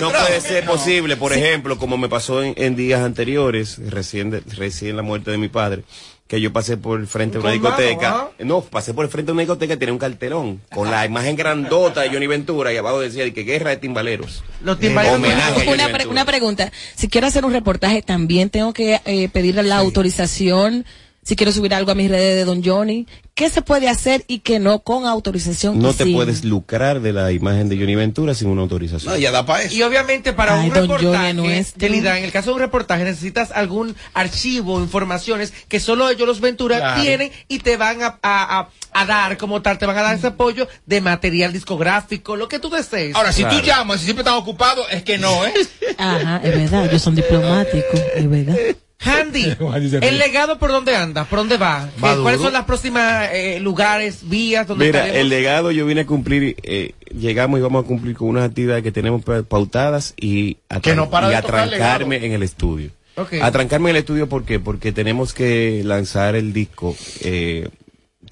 [0.00, 4.42] no puede ser posible, por ejemplo, como me pasó en, en días anteriores, recién, de-
[4.56, 5.82] recién la muerte de mi padre,
[6.30, 8.28] que yo pasé por el frente de una discoteca.
[8.38, 11.34] No, pasé por el frente de una discoteca y tenía un cartelón con la imagen
[11.34, 14.44] grandota de Johnny Ventura y abajo decía de que guerra de timbaleros.
[14.62, 15.18] Los timbaleros.
[15.66, 16.70] Una, pre- una pregunta.
[16.94, 20.86] Si quiero hacer un reportaje, también tengo que eh, pedirle la autorización
[21.22, 24.38] si quiero subir algo a mis redes de Don Johnny, ¿qué se puede hacer y
[24.40, 25.78] qué no con autorización?
[25.78, 26.14] No te sin?
[26.14, 29.12] puedes lucrar de la imagen de Johnny Ventura sin una autorización.
[29.12, 29.74] No, ya da para eso.
[29.74, 31.80] Y obviamente para Ay, un don reportaje, no es tú.
[31.80, 36.40] Yelida, en el caso de un reportaje necesitas algún archivo, informaciones que solo ellos los
[36.40, 37.02] Ventura Claro.
[37.02, 40.16] tienen y te van a, a- a- a dar como tal, te van a dar
[40.16, 43.14] ese apoyo de material discográfico, lo que tú desees.
[43.14, 43.64] Ahora, si tú Claro.
[43.64, 45.52] llamas y siempre están ocupados, es que no, ¿eh?
[45.98, 48.56] Ajá, es verdad, ellos son diplomáticos, es verdad.
[49.02, 49.56] Handy,
[50.02, 53.58] el legado por dónde anda, por dónde va, ¿Qué- Va ¿cuáles son las próximas eh,
[53.60, 55.20] lugares, vías donde Mira, estaremos?
[55.22, 58.82] el legado yo vine a cumplir, eh, llegamos y vamos a cumplir con unas actividades
[58.82, 62.32] que tenemos pa- pautadas y, a Que no para y de tocar el atrancarme en
[62.32, 62.90] el estudio.
[63.16, 63.34] Ok.
[63.42, 64.60] Atrancarme en el estudio, ¿por qué?
[64.60, 66.94] Porque tenemos que lanzar el disco.
[67.22, 67.68] eh,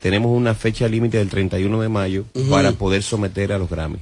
[0.00, 3.98] tenemos una fecha límite del 31 de mayo para poder someter a los Grammy.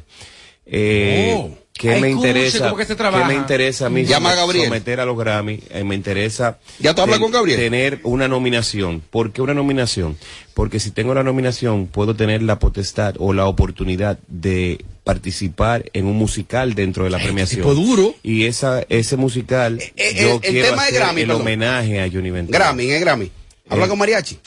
[0.67, 1.51] Eh, Oh.
[1.79, 2.75] ¿Qué Ay, me escuche interesa?
[2.77, 4.65] que se ¿Qué me interesa a mí Llama a Gabriel.
[4.67, 5.61] someter a los Grammy?
[5.71, 7.59] Eh, me interesa ¿Ya tú hablas ten- con Gabriel?
[7.59, 9.03] tener una nominación.
[9.11, 10.17] ¿Por qué una nominación?
[10.55, 16.07] Porque si tengo la nominación, puedo tener la potestad o la oportunidad de participar en
[16.07, 17.61] un musical dentro de la premiación.
[17.61, 18.15] tipo duro.
[18.23, 21.27] Y esa, ese musical, Eh, eh, yo el- el quiero tema de hacer Grammy, el
[21.29, 21.43] perdón.
[21.43, 22.59] homenaje a Johnny Ventura.
[22.59, 23.31] Grammy, es Grammy.
[23.69, 24.39] Habla Eh, con Mariachi.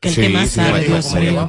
[0.00, 1.48] Que el Sí, tema sí, sabe, Dios mío.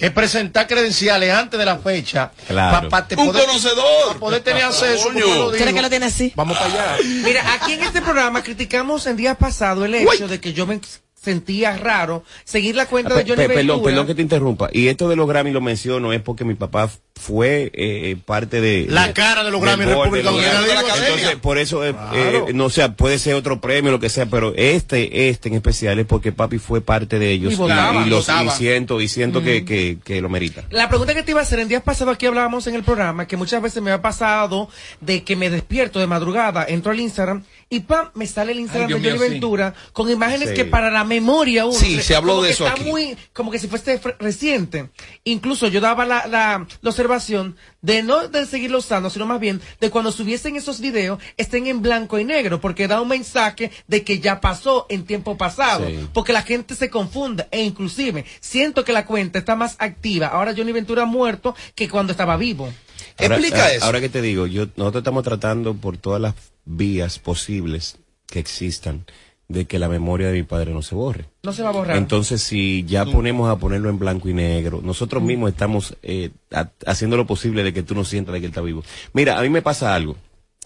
[0.00, 2.32] Es presentar credenciales antes de la fecha.
[2.48, 2.88] Claro.
[2.88, 4.14] Pa- pa- te Un poder- conocedor.
[4.14, 5.04] pa' poder tener acceso.
[5.04, 5.22] Coño.
[5.24, 6.32] como lo ¿Tú crees que lo tiene así?
[6.34, 6.96] Vamos para allá.
[7.22, 10.74] Mira, aquí en este programa criticamos el día pasado el hecho de que yo me
[11.22, 13.84] sentía raro seguir la cuenta de Pe- Johnny pe- perdón, Ventura.
[13.90, 14.68] perdón que te interrumpa.
[14.72, 18.86] Y esto de los Grammy lo menciono es porque mi papá fue eh, parte de...
[18.88, 20.60] La de- cara de los Grammy República de Dominicana.
[20.62, 21.06] De.
[21.06, 24.54] Entonces, por eso, eh, eh, no sé, puede ser otro premio, lo que sea, pero
[24.56, 27.52] este, este en especial es porque papi fue parte de ellos.
[27.52, 28.44] Y votaba, y los, votaba.
[28.44, 30.64] y siento, y siento que, que, que lo merita.
[30.70, 33.26] La pregunta que te iba a hacer, en días pasados aquí hablábamos en el programa
[33.26, 34.70] que muchas veces me ha pasado
[35.02, 38.88] de que me despierto de madrugada, entro al Instagram y pam, me sale el Instagram
[38.88, 39.30] Ay, de Johnny mío, sí.
[39.30, 40.54] Ventura con imágenes Sí.
[40.56, 42.90] que para la memoria uno Sí, se habló como de que eso está aquí.
[42.90, 44.90] muy como que si fuese reciente.
[45.24, 49.60] Incluso yo daba la, la, la observación de no de seguirlo usando, sino más bien
[49.80, 54.02] de cuando subiesen esos videos estén en blanco y negro, porque da un mensaje de
[54.02, 56.08] que ya pasó en tiempo pasado, Sí.
[56.12, 60.54] porque la gente se confunde e inclusive siento que la cuenta está más activa ahora
[60.56, 62.68] Johnny Ventura ha muerto que cuando estaba vivo.
[63.16, 63.84] Ahora- Explica a- eso.
[63.84, 69.04] Ahora que te digo, yo, nosotros estamos tratando por todas las vías posibles que existan
[69.48, 71.24] de que la memoria de mi padre no se borre.
[71.42, 71.96] No se va a borrar.
[71.96, 76.70] Entonces, si ya ponemos a ponerlo en blanco y negro, nosotros mismos estamos eh, ha-
[76.86, 78.84] haciendo lo posible de que tú no sientas de que él está vivo.
[79.12, 80.16] Mira, a mí me pasa algo,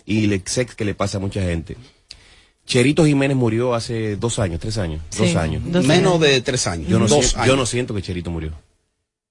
[0.04, 1.78] y le sé que le pasa a mucha gente.
[2.66, 5.62] Cherito Jiménez murió hace dos años, tres años, Sí, dos años.
[5.66, 6.20] dos Menos años.
[6.20, 6.88] de tres años.
[6.88, 7.46] Yo no, Dos siento, años.
[7.48, 8.52] yo no siento que Cherito murió.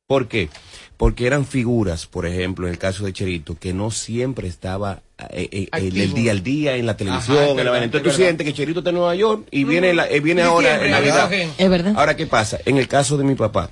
[0.07, 0.49] ¿Por qué?
[0.97, 5.49] Porque eran figuras, por ejemplo, en el caso de Cherito, que no siempre estaba eh,
[5.51, 7.85] eh, en el día al día, en la televisión, Ajá, es en la verdad, vaina.
[7.85, 8.25] Entonces es tú verdad.
[8.29, 11.31] sientes que Cherito está en Nueva York y viene, la- eh, viene ahora en Navidad.
[11.57, 11.93] Es verdad.
[11.95, 12.59] Ahora, ¿qué pasa?
[12.65, 13.69] En el caso de mi papá,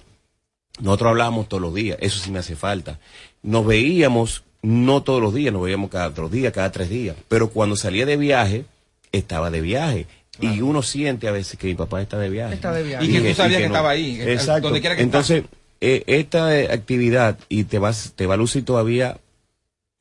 [0.80, 3.00] nosotros hablábamos todos los días, eso sí me hace falta.
[3.44, 7.50] Nos veíamos, no todos los días, nos veíamos cada dos días, cada tres días, pero
[7.50, 8.66] cuando salía de viaje,
[9.12, 10.08] estaba de viaje.
[10.40, 12.56] Y uno siente a veces que mi papá está de viaje.
[12.56, 13.06] Está de viaje.
[13.06, 13.74] Y que tú sabías que no.
[13.76, 14.68] estaba ahí, Exacto.
[14.70, 15.44] donde quiera que Entonces,
[15.82, 19.18] eh, esta eh, actividad, y te vas, te va a lucir todavía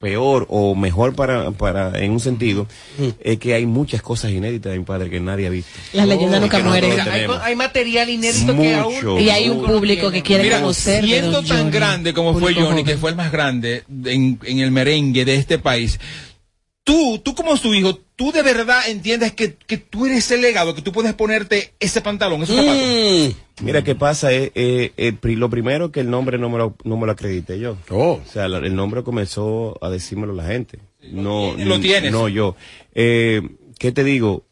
[0.05, 2.67] peor o mejor para, para en un sentido,
[3.21, 5.71] es que hay muchas cosas inéditas de mi padre que nadie ha visto.
[5.93, 6.99] Las leyendas nunca mueren.
[7.43, 11.05] Hay, material inédito que aún Y hay un público que quiere Mira, conocer.
[11.05, 11.71] siendo tan Johnny.
[11.71, 12.85] grande como fue Johnny, joven.
[12.87, 16.01] que fue el más grande en, en el merengue de este país,
[16.83, 20.75] tú, tú como su hijo, tú de verdad entiendes que, que tú eres el legado,
[20.75, 22.77] que tú puedes ponerte ese pantalón, esos zapatos.
[22.85, 23.65] Mm.
[23.65, 24.31] Mira, ¿qué pasa?
[24.31, 27.13] Eh, eh, eh, pri- lo primero que el nombre no me lo, no me lo
[27.13, 27.79] acredité yo.
[27.89, 28.21] Oh.
[28.23, 30.81] O sea, la- el nombre comenzó a decírmelo la gente.
[31.11, 32.13] No, lo n- tienes.
[32.13, 32.57] No, yo.
[32.95, 33.41] Eh,
[33.79, 34.45] ¿Qué te digo?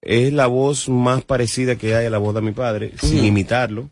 [0.00, 3.88] Es la voz más parecida que hay a la voz de mi padre, sin imitarlo.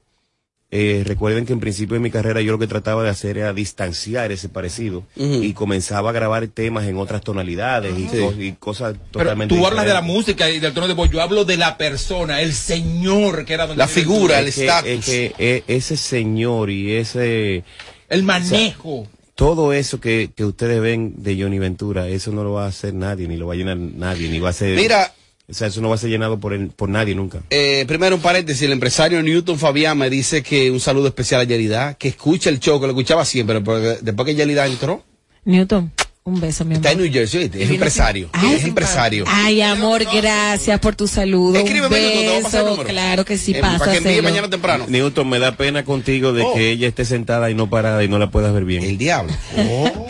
[0.73, 3.53] Eh, recuerden que en principio de mi carrera yo lo que trataba de hacer era
[3.53, 8.17] distanciar ese parecido y comenzaba a grabar temas en otras tonalidades y, Sí.
[8.19, 11.11] cos- y cosas Pero totalmente tú hablas de la música y del tono de voz,
[11.11, 14.61] yo hablo de la persona, el señor que era Don La figura, el Es que-
[14.61, 14.91] estatus.
[14.91, 17.65] es que, eh, ese señor y ese
[18.09, 19.09] el manejo.
[19.35, 22.95] todo eso que, que ustedes ven de Johnny Ventura, eso no lo va a hacer
[22.95, 24.77] nadie, ni lo va a llenar nadie, ni va a ser.
[24.77, 25.13] Mira,
[25.51, 27.41] O sea, eso no va a ser llenado por, el- por nadie nunca.
[27.51, 31.45] eh, primero un paréntesis, el empresario Newton Fabián me dice que un saludo especial a
[31.45, 35.03] Yelida, que escucha el show, que lo escuchaba siempre, pero después que Yelida entró,
[35.45, 35.91] Newton,
[36.23, 36.87] un beso, mi amor.
[36.87, 39.25] está en New Jersey, es empresario, Ay, es empresario.
[39.27, 41.59] Ay, amor, gracias por tu saludo.
[41.59, 42.85] Escríbeme, un beso.
[42.87, 43.79] Claro que sí, Eh, pasa.
[43.79, 44.85] para que envíe mañana temprano.
[44.87, 46.55] Newton, me da pena contigo de Oh.
[46.55, 48.85] que ella esté sentada y no parada y no la puedas ver bien.
[48.85, 49.33] El diablo.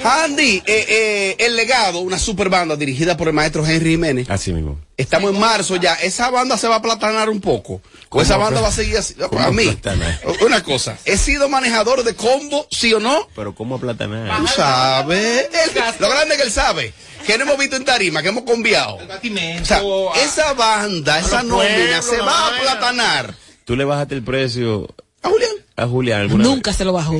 [0.05, 4.28] Andy, eh, eh, El Legado, una super banda dirigida por el maestro Henry Jiménez.
[4.28, 4.78] Así mismo.
[5.01, 7.81] Estamos en marzo ya, esa banda se va a aplatanar un poco.
[8.09, 9.15] O esa ¿Cómo banda va a seguir así.
[9.39, 10.21] A mí, aplatanar?
[10.45, 13.29] una cosa, he sido manejador de combo, sí o no.
[13.37, 14.37] Pero ¿cómo aplatanar?
[14.39, 15.49] Tú sabes.
[15.53, 16.93] Él- lo grande que él sabe.
[17.27, 18.97] Que no hemos visto en tarima, que hemos conviado.
[18.97, 19.83] O sea,
[20.25, 23.35] esa banda, esa nómina se va a aplatanar.
[23.65, 24.89] Tú le bajaste el precio
[25.23, 25.51] a Julián.
[25.77, 26.53] A Julián alguna vez?
[26.55, 27.12] Nunca se lo bajó.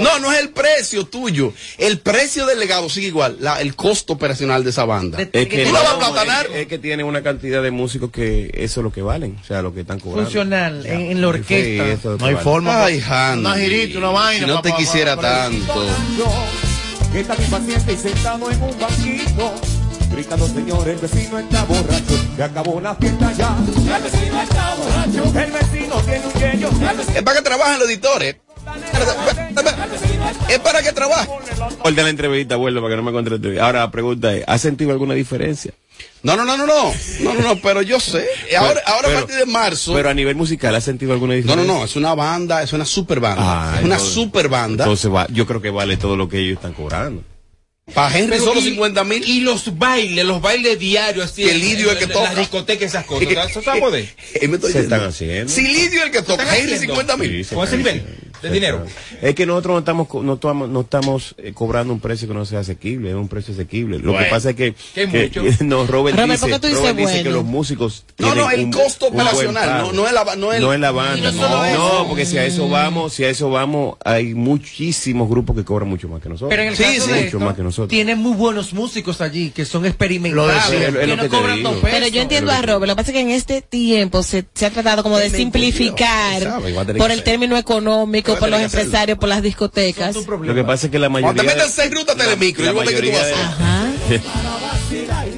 [0.00, 1.52] No, no es el precio tuyo.
[1.78, 3.36] El precio del legado sigue igual.
[3.40, 5.18] La- el costo operacional de esa banda.
[5.20, 8.50] Es que, ¿Tú la vas a es, es que tiene una cantidad de músicos que
[8.54, 10.24] eso es lo que valen, o sea, lo que están cobrando.
[10.24, 11.84] Funcional, en, en la orquesta.
[11.88, 12.44] eso es lo No hay vale.
[12.44, 12.84] forma.
[12.84, 13.40] Ay, Handy.
[13.46, 14.46] Una girita, una vaina.
[14.46, 15.86] Si no te quisiera pa- pa- tanto.
[17.12, 19.54] que está impaciente y sentado en un banquito.
[20.24, 22.14] Señor, el vecino está borracho.
[22.36, 23.54] Se acabó la fiesta ya.
[23.96, 25.38] El vecino está borracho.
[25.38, 26.70] El vecino tiene un yeyo.
[27.14, 28.36] Es para que trabajen los editores.
[30.48, 31.28] Es para que trabajen.
[31.82, 33.60] Orden la entrevista, abuelo, para que no me contrate.
[33.60, 35.72] Ahora la pregunta es, ¿has sentido alguna diferencia?
[36.22, 36.92] No, no, no, no, no.
[37.20, 38.26] No, no, no, pero yo sé.
[38.58, 39.92] Ahora, ahora a partir de marzo.
[39.94, 41.66] Pero a nivel musical, ¿has sentido alguna No, diferencia?
[41.72, 43.42] no, no, es una banda, es una super banda.
[43.74, 44.84] Ah, es una super banda.
[44.84, 47.22] Entonces va, yo creo que vale todo lo que ellos están cobrando.
[47.94, 49.22] Para Henry Pero solo y- 50 mil.
[49.28, 51.44] Y los bailes, los bailes diarios, así.
[51.44, 52.24] Que Lidio en- el que toca.
[52.30, 53.28] Las discotecas, esas cosas.
[53.50, 54.08] ¿Eso se va a poder?
[54.34, 55.52] Eh, Se están haciendo.
[55.52, 56.80] Si Lidio el que toca, Henry haciendo.
[56.94, 57.30] 50 mil.
[57.30, 58.02] Sí, se Con ese nivel.
[58.42, 58.84] De dinero.
[59.22, 62.34] Es que nosotros no estamos, co- no estamos, no estamos eh, cobrando un precio que
[62.34, 63.98] no sea asequible, es un precio asequible.
[63.98, 66.80] Lo que pasa es que, que que- no, Robert, Robert, dice, ¿por qué tú dices
[66.82, 70.12] Robert dice que los músicos No, no, el un- costo un operacional, no, no es
[70.12, 71.66] la, no es No es la banda, no
[72.02, 75.88] no, porque si a eso vamos, si a eso vamos, hay muchísimos grupos que cobran
[75.88, 76.50] mucho más que nosotros.
[76.50, 77.08] Pero en el Sí, caso sí.
[77.08, 77.88] de mucho esto, más que nosotros.
[77.88, 81.22] tienen muy buenos músicos allí que son Lo experimentados, decía, es lo que que no
[81.22, 81.70] te cobran digo.
[81.70, 81.90] dos pesos.
[81.98, 84.66] Pero yo entiendo a Robert, lo que pasa es que en este tiempo se, se
[84.66, 86.60] ha tratado como de simplificar
[86.98, 90.14] por el término económico, A por los que empresarios, por las discotecas.
[90.16, 91.50] Lo que pasa es que la Cuando mayoría...
[91.52, 93.86] te metan seis rutas telemicro, yo a qué tú vas a Ajá.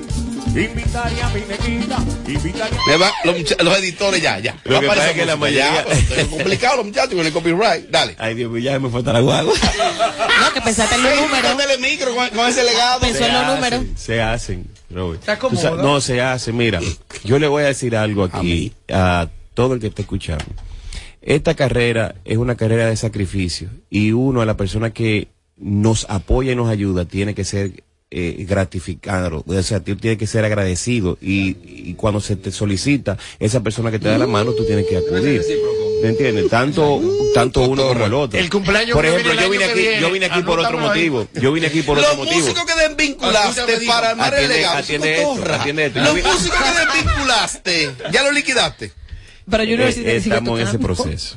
[0.49, 1.99] Invitaría a mi negrita.
[2.27, 4.57] Invitaría Me va- los, los editores ya, ya.
[4.65, 5.87] Lo Va que pasa es que la ya, mayoría-
[6.17, 7.89] es complicado los muchachos con el copyright.
[7.91, 8.17] Dale.
[8.19, 9.55] Ay, Dios mío, ya me falta la guagua.
[10.41, 11.57] No, que pensaste en los Seis números.
[11.57, 13.01] telemicro con, con ese legado.
[13.01, 13.83] Pensó en los números.
[13.97, 15.21] Se hacen, Robert.
[15.21, 15.83] ¿Te Tú sa- acomoda?
[15.83, 16.53] No, se hace.
[16.53, 16.81] Mira,
[17.25, 20.45] yo le voy a decir algo aquí a, todo el que esté escuchando.
[21.23, 26.53] Esta carrera es una carrera de sacrificio y uno, a la persona que nos apoya
[26.53, 29.45] y nos ayuda, tiene que ser eh, gratificado.
[29.47, 33.91] O sea, tú tienes que ser agradecido y, y cuando se te solicita esa persona
[33.91, 35.43] que te da la mano, tú tienes que acudir.
[36.03, 36.49] ¿Me entiendes?
[36.49, 37.01] Tanto,
[37.35, 38.39] tanto uno como el otro.
[38.39, 41.27] El cumpleaños Por ejemplo, yo vine aquí, yo vine aquí por otro motivo.
[41.35, 42.41] Yo vine aquí por otro Los motivo.
[42.47, 44.79] músicos que desvinculaste para armar el legado.
[44.79, 45.99] atiende esto, atiende esto.
[46.01, 48.93] Los músicos que desvinculaste, ya lo liquidaste.
[49.51, 51.37] Pero yo no Eh, estamos en ese proceso.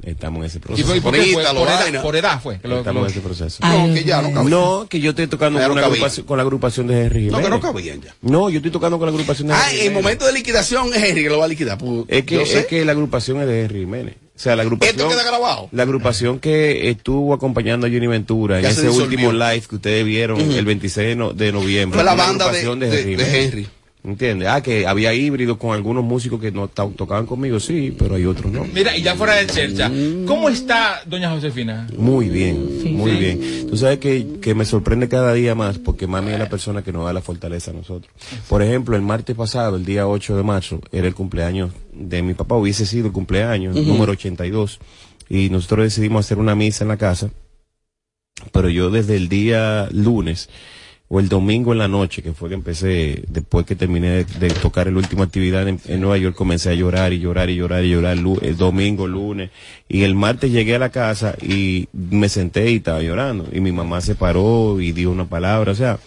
[0.00, 0.96] Estamos en ese ¿Y proceso.
[0.96, 1.42] y por qué fue?
[1.44, 2.60] Por edad, por edad fue.
[2.60, 3.58] que lo- Estamos en ese proceso.
[3.60, 4.50] Ay, No, que ya no cabía.
[4.50, 7.44] No, que yo estoy tocando con, no agrupación, con la agrupación de Henry No, que
[7.44, 7.50] Jiménez.
[7.50, 8.14] no cabían ya.
[8.22, 10.02] No, yo estoy tocando con la agrupación de Ah, Henry en Jiménez.
[10.04, 11.78] momento de liquidación es Henry que lo va a liquidar.
[11.78, 14.14] Pues, Es que, es que la agrupación es de Henry Jiménez.
[14.36, 14.96] O sea, la agrupación.
[14.96, 15.68] Esto queda grabado.
[15.72, 19.04] La agrupación que estuvo acompañando a Johnny Ventura en Ya ese disolvió.
[19.04, 21.96] último live que ustedes vieron el 26 de, no- de noviembre.
[21.96, 23.34] Fue la banda de, agrupación de- Henry de Jiménez.
[23.52, 23.68] Henry.
[24.04, 24.48] ¿Entiendes?
[24.48, 28.24] Ah, que había híbridos con algunos músicos que no to- tocaban conmigo, sí, pero hay
[28.26, 28.64] otros no.
[28.72, 29.90] Mira, y ya fuera de chercha,
[30.24, 31.86] ¿cómo está doña Josefina?
[31.96, 33.66] Muy bien, muy bien.
[33.68, 36.92] Tú sabes que, que me sorprende cada día más porque mami es la persona que
[36.92, 38.10] nos da la fortaleza a nosotros.
[38.48, 42.34] Por ejemplo, el martes pasado, el día 8 de marzo, era el cumpleaños de mi
[42.34, 44.78] papá, hubiese sido el cumpleaños número 82,
[45.28, 47.30] y nosotros decidimos hacer una misa en la casa,
[48.52, 50.48] pero yo desde el día lunes
[51.10, 54.50] o el domingo en la noche, que fue que empecé, después que terminé de, de
[54.50, 57.84] tocar la última actividad en, en Nueva York, comencé a llorar y llorar y llorar
[57.84, 59.50] y llorar el domingo, lunes,
[59.88, 63.72] y el martes llegué a la casa y me senté y estaba llorando, y mi
[63.72, 65.98] mamá se paró y dijo una palabra, o sea,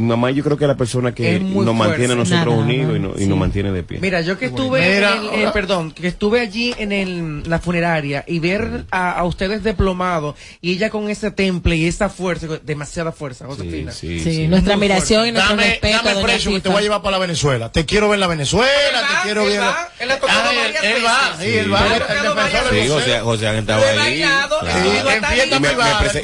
[0.00, 2.96] mi mamá yo creo que es la persona que nos mantiene a nosotros Nada, unidos
[2.96, 3.98] y, no- y nos mantiene de pie.
[4.00, 7.58] Mira, yo que estuve, Mira, en el- eh, perdón, que estuve allí en el, la
[7.58, 12.46] funeraria y ver a, a ustedes diplomados y ella con ese temple y esa fuerza,
[12.64, 13.92] demasiada fuerza, Josefina.
[13.92, 14.48] sí, Sí, sí.
[14.48, 15.96] nuestra Muy admiración y nuestro Dame, respeto.
[16.04, 17.70] dame precio que te voy a llevar para la Venezuela.
[17.72, 18.68] Te quiero ver en la Venezuela,
[19.00, 19.60] te quiero Él ver.
[19.60, 21.84] va, él Ah, él- él va, sí, él va.
[22.70, 22.88] Sí.
[22.88, 23.46] José,
[23.98, 24.24] ahí.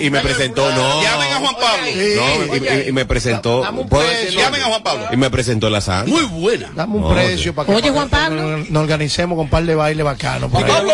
[0.01, 1.03] Y me, presentó, no.
[1.03, 2.85] Llamen a Juan Pablo.
[2.89, 3.64] Y me presentó.
[3.65, 4.41] Dame un ¿puedo precio.
[4.41, 5.07] Llamen a Juan Pablo.
[5.13, 6.13] Y me presentó la sangre.
[6.13, 6.71] Muy buena.
[6.75, 7.51] Dame un No, precio sí.
[7.53, 8.59] para que Oye, Juan Pablo.
[8.69, 10.51] Nos, organicemos con un par de bailes bacanos.
[10.51, 10.71] por Y ahí.
[10.71, 10.93] Pablo,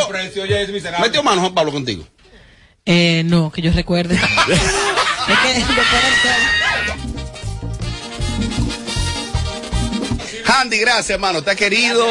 [1.00, 2.04] metió mano Juan Pablo contigo.
[2.86, 4.14] Eh, no, que yo recuerde.
[4.48, 6.14] es que después del
[10.50, 11.42] Handy, gracias, hermano.
[11.42, 12.04] Te ha querido.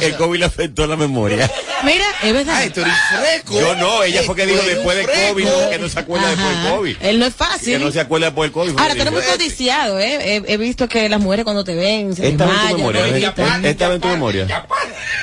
[0.00, 1.50] El COVID le afectó la memoria.
[1.82, 2.54] Mira, es verdad.
[2.56, 3.60] Ay, tú eres fresco.
[3.60, 5.06] Yo no, ella fue que dijo después del.
[5.06, 6.96] COVID, no, que no se acuerda después del COVID.
[7.00, 7.80] Él no es Que fácil.
[7.84, 8.78] no se acuerda después del COVID.
[8.80, 10.42] Ahora, que tú eres muy codiciado, ¿eh?
[10.46, 12.76] He, he visto que las mujeres cuando te ven se Esta vez en tu desmayan,
[12.78, 13.34] memoria.
[13.60, 13.68] ¿no?
[13.68, 14.66] Esta vez en tu memoria.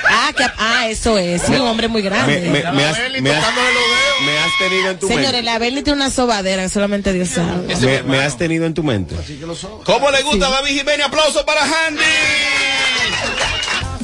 [0.08, 1.42] Ah, que, ah, eso es.
[1.42, 2.40] Sí, un hombre muy Me, grande.
[2.42, 5.42] me, me has, me, has, me has tenido en tu Señores, mente.
[5.42, 7.74] la Bernie tiene una sobadera que solamente Dios sabe.
[7.80, 9.14] Me, me has tenido en tu mente.
[9.84, 11.06] ¿Cómo le gusta a David Jiménez?
[11.06, 12.02] Aplauso para Handy.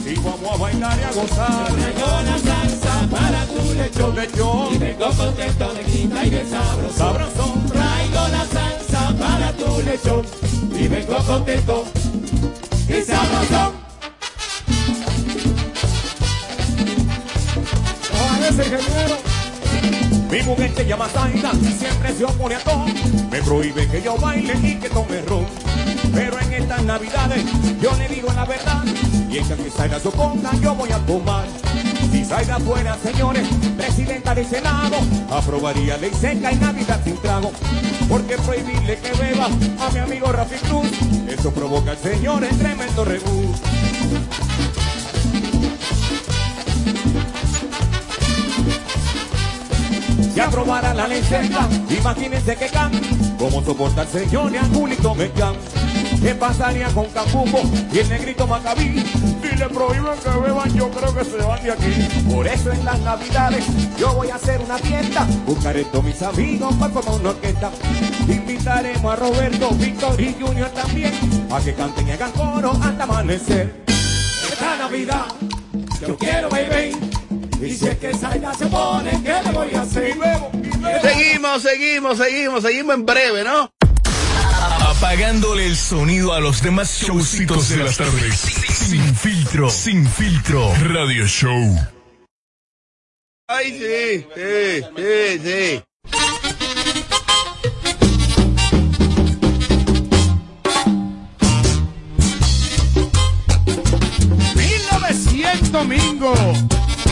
[0.07, 1.71] Y vamos a bailar y a gozar.
[1.77, 4.75] Llegó la salsa para tu lechón, lechón.
[4.75, 6.97] Y vengo contento de quinta y de sabroso.
[6.97, 7.67] Sabrosón.
[7.67, 10.27] Traigo la salsa para tu lechón.
[10.79, 11.85] Y vengo contento
[12.89, 13.73] y sabrosón.
[18.13, 19.19] Ojalá ese ingeniero.
[20.31, 22.85] Mi mujer se llama Zaida y siempre se opone a todo.
[23.31, 25.47] Me prohíbe que yo baile y que tome ron.
[26.15, 27.45] Pero en estas navidades
[27.81, 28.85] yo le digo la verdad.
[29.31, 31.47] Y ella que Zaida se oponga yo voy a tomar.
[32.11, 33.47] Si Zaida fuera, señores,
[33.77, 34.97] presidenta del Senado,
[35.31, 37.53] aprobaría ley seca y Navidad sin trago.
[38.09, 40.89] Porque prohibirle que beba a mi amigo Rafi Cruz,
[41.29, 43.55] eso provoca al señor el tremendo rebú.
[50.33, 52.93] Si aprobara la ley seca, imagínense que can,
[53.39, 55.57] cómo soporta el señor y a Julito Mecán.
[56.23, 57.63] ¿Qué pasaría con Cambuco
[57.93, 59.05] y el negrito Macabí?
[59.43, 62.09] Si le prohíben que beban, yo creo que se van de aquí.
[62.33, 63.65] Por eso en las navidades
[63.99, 65.27] yo voy a hacer una fiesta.
[65.47, 67.71] Buscaré todos mis amigos para formar una orquesta.
[68.29, 71.13] Invitaremos a Roberto, Víctor y Junior también,
[71.51, 73.85] a que canten y hagan coro hasta amanecer.
[73.87, 75.27] Esta Navidad
[76.07, 76.93] yo quiero beber.
[77.61, 80.17] Y si es que Zaida se pone, ¿qué le voy a hacer?
[81.03, 83.78] Seguimos, seguimos, seguimos, seguimos en breve, ¿no?
[84.99, 88.35] Apagándole el sonido a los demás showcitos de las tardes.
[88.41, 90.75] Sin filtro, sin filtro.
[90.75, 91.79] Radio Show.
[93.47, 95.83] Ay, sí, sí, sí, sí.
[104.57, 106.33] 1900 domingo.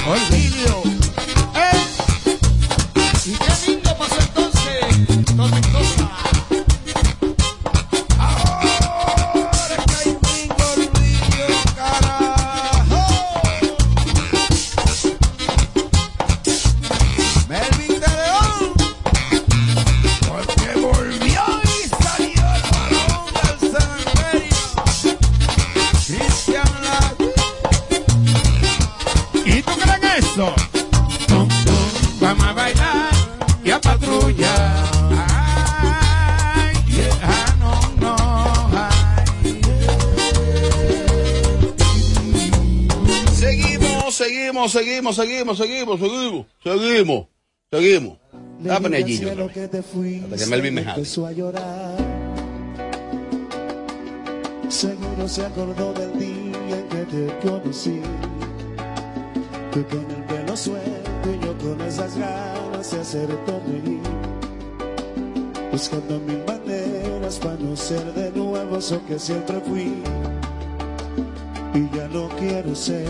[0.08, 0.82] Olvidio.
[1.54, 1.78] ¡Eh!
[3.26, 4.66] ¿Y qué lindo pasó entonces?
[44.72, 47.26] Seguimos, seguimos, seguimos, seguimos, seguimos, seguimos,
[47.70, 48.18] seguimos.
[48.58, 49.66] Voy a poner allí yo otra vez.
[49.66, 50.96] Hasta que Melvin me jale.
[50.96, 51.96] empezó a llorar.
[54.68, 58.00] Seguro se acordó del día en que te conocí.
[59.72, 64.00] Tú con el pelo suelto y yo con esas ganas de hacerte reír.
[65.70, 70.02] Buscando mil maneras para no ser de nuevo eso que siempre fui.
[71.74, 73.06] Y ya no quiero ser.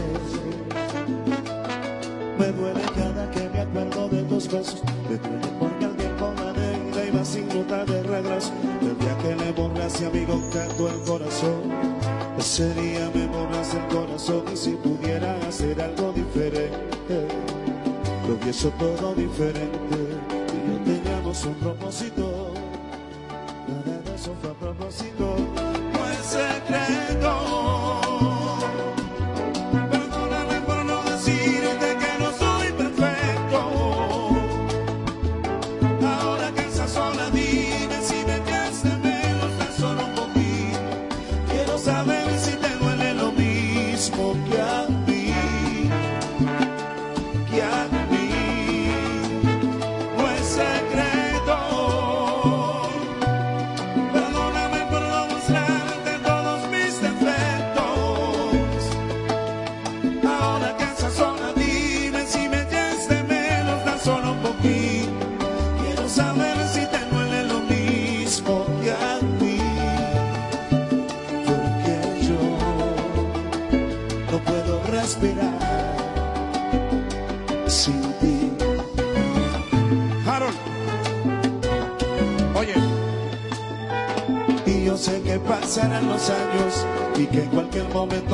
[3.36, 4.82] Me que me acuerdo de tus besos.
[5.08, 8.52] Me duele porque al tiempo la negra iba sin ruta de regreso.
[8.80, 11.60] El día que le borraste a mi contacto el corazón.
[12.38, 17.28] Ese día me borraste el corazón y si pudiera hacer algo diferente.
[18.26, 19.98] Lo hubiese todo diferente.
[20.54, 22.52] Y yo teníamos un propósito.
[23.68, 25.65] Nada de eso fue a propósito.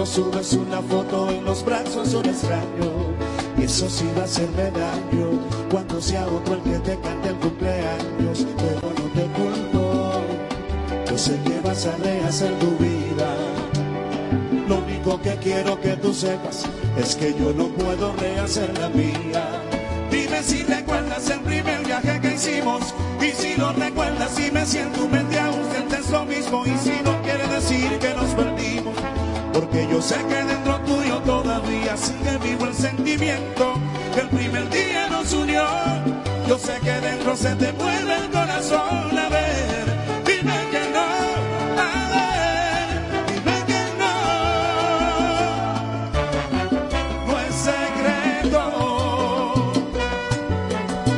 [0.07, 2.91] Subes una foto en los brazos de un extraño.
[3.57, 5.39] Y eso sí va a hacerme daño
[5.71, 8.47] cuando sea otro el que te cante el cumpleaños.
[8.57, 10.13] Pero no te culpo,
[11.09, 13.35] yo sé que vas a rehacer tu vida.
[14.69, 16.65] Lo único que quiero que tú sepas
[16.97, 19.63] es que yo no puedo rehacer la mía.
[20.11, 25.09] Dime si recuerdas el primer viaje que hicimos y si lo recuerdas y me siento
[25.09, 28.52] mente aún sientes lo mismo y si no quiere decir que nos perdimos
[29.53, 33.75] porque yo sé que dentro tuyo todavía sigue vivo el sentimiento
[34.15, 35.65] que el primer día nos unió.
[36.49, 39.85] Yo sé que dentro se te mueve el corazón a ver.
[40.27, 41.07] Dime que no,
[41.81, 42.89] a ver,
[43.29, 44.15] dime que no.
[47.27, 48.63] No es secreto.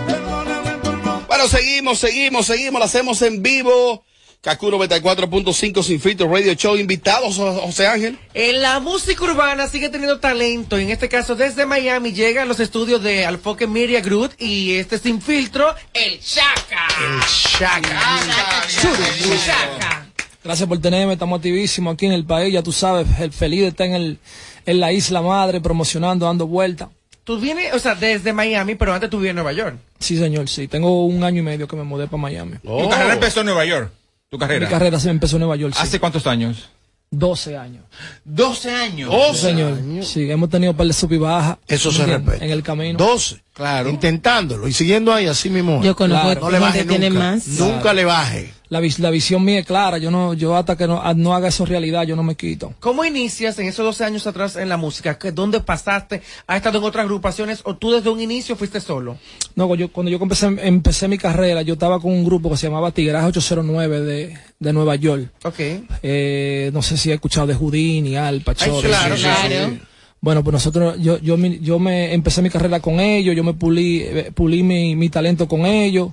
[0.06, 4.04] Perdóname por no Bueno, seguimos, seguimos, seguimos, lo hacemos en vivo.
[4.44, 6.76] Kaku 94.5 Sin Filtro Radio Show.
[6.76, 8.18] Invitados, Jo- José Ángel.
[8.34, 10.76] En la música urbana sigue teniendo talento.
[10.76, 14.98] En este caso, desde Miami llega a los estudios de Alfoque Media Group y este
[14.98, 16.86] sin filtro, el Chaka.
[17.00, 17.20] El
[17.58, 18.20] Chaka.
[18.68, 20.06] El Chaka.
[20.44, 23.68] Gracias por tenerme, estamos activísimos aquí en el país, ya tú sabes, el feliz de
[23.68, 24.18] estar en, el,
[24.66, 26.88] en la isla madre, promocionando, dando vueltas.
[27.24, 29.76] Tú vienes, o sea, desde Miami, pero antes tú vivías en Nueva York.
[30.00, 30.68] Sí, señor, sí.
[30.68, 32.58] Tengo un año y medio que me mudé para Miami.
[32.62, 33.90] Tu carrera empezó en Nueva York.
[34.34, 34.66] Tu carrera.
[34.66, 35.74] Mi carrera se empezó en Nueva York.
[35.74, 35.80] sí.
[35.80, 36.68] ¿Hace cuántos años?
[37.12, 37.84] 12 años.
[38.24, 39.14] 12 años.
[39.32, 39.78] Sí, señor.
[40.02, 41.56] Sí, hemos tenido un par de sub y baja.
[41.68, 42.44] Eso se respeta.
[42.44, 42.98] En el camino.
[42.98, 43.40] 12.
[43.54, 43.88] Claro.
[43.88, 45.80] Intentándolo y siguiendo ahí así mismo.
[45.82, 47.10] Yo conozco no le baje nunca.
[47.10, 47.46] más.
[47.46, 47.96] Nunca Claro.
[47.96, 48.54] le baje.
[48.68, 49.98] La, vis- la visión mía es clara.
[49.98, 52.74] Yo no, yo hasta que no, no haga eso realidad, yo no me quito.
[52.80, 55.16] ¿Cómo inicias en esos 12 años atrás en la música?
[55.16, 56.22] ¿Qué- ¿Dónde pasaste?
[56.48, 59.18] ¿Has estado en otras agrupaciones o tú desde un inicio fuiste solo?
[59.54, 62.66] No, yo, cuando yo empecé, empecé mi carrera, yo estaba con un grupo que se
[62.66, 65.30] llamaba Tigraje 809 de, de Nueva York.
[65.44, 65.60] Ok.
[66.02, 69.16] Eh, no sé si he escuchado de Houdini, Al claro, Sí, sí, claro.
[69.16, 69.80] sí.
[70.24, 73.52] Bueno, pues nosotros, yo, yo, mi- yo me empecé mi carrera con ellos, yo me
[73.52, 76.12] pulí, eh, pulí mi, mi talento con ellos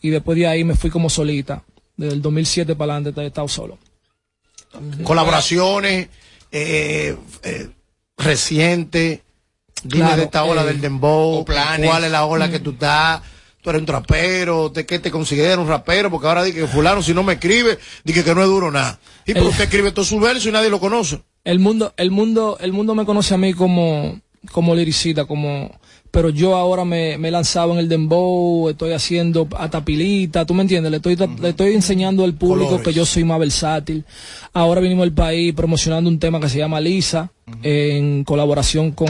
[0.00, 1.62] y después de ahí me fui como solita.
[1.96, 3.78] Desde el 2007 para adelante he estado solo.
[5.04, 6.08] Colaboraciones
[6.50, 7.68] eh, eh,
[8.16, 9.20] recientes.
[9.84, 11.44] Dime Claro, de esta ola eh, del dembow.
[11.44, 11.88] planes.
[11.88, 12.62] ¿Cuál es la ola que Mm.
[12.62, 13.22] tú estás?
[13.60, 14.68] Tú eres un trapero.
[14.70, 16.10] ¿De qué te consideras un rapero?
[16.10, 18.98] Porque ahora di que fulano si no me escribe, dije que no es duro nada.
[19.24, 21.20] Y El- usted escribe todos sus versos y nadie lo conoce.
[21.44, 24.20] El mundo, el mundo, el mundo me conoce a mí como,
[24.52, 25.70] como liricista, como,
[26.12, 30.62] pero yo ahora me, me he lanzado en el dembow, estoy haciendo atapilita, tú me
[30.62, 32.86] entiendes, le estoy, le estoy enseñando al público Colores.
[32.86, 34.04] que yo soy más versátil.
[34.52, 37.32] Ahora vinimos al país promocionando un tema que se llama Lisa,
[37.64, 39.08] en colaboración con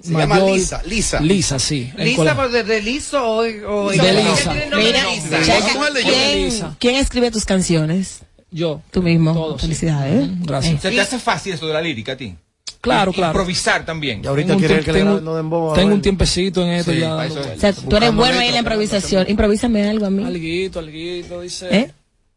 [0.00, 1.20] Se llama Lisa, Lisa.
[1.20, 1.90] Lisa, sí.
[1.98, 4.54] ¿Lisa de, de liso o, o De Lisa.
[4.74, 5.42] Mira, Lisa.
[5.44, 6.08] Chaca, Vamos al de yo.
[6.08, 6.76] ¿quién, Lisa.
[6.78, 8.22] quién escribe tus canciones?
[8.50, 8.80] Yo.
[8.90, 9.32] Tú mismo.
[9.34, 9.62] Todo, sí.
[9.66, 10.28] Felicidades.
[10.44, 10.80] Gracias.
[10.82, 12.34] ¿Se te hace fácil eso de la lírica a ti?
[12.80, 13.32] Claro, Y- claro.
[13.32, 14.20] Improvisar también.
[14.22, 15.74] Y ahorita Tengo un que le tengo- no dembow.
[15.74, 17.26] Tengo un tiempecito en esto Sí, ya.
[17.26, 17.32] es.
[17.36, 19.26] O sea, tú eres bueno ahí en la improvisación.
[19.28, 20.24] Improvísame algo a mí.
[20.24, 21.66] Alguito, alguito, dice.
[21.76, 21.92] ¿Eh?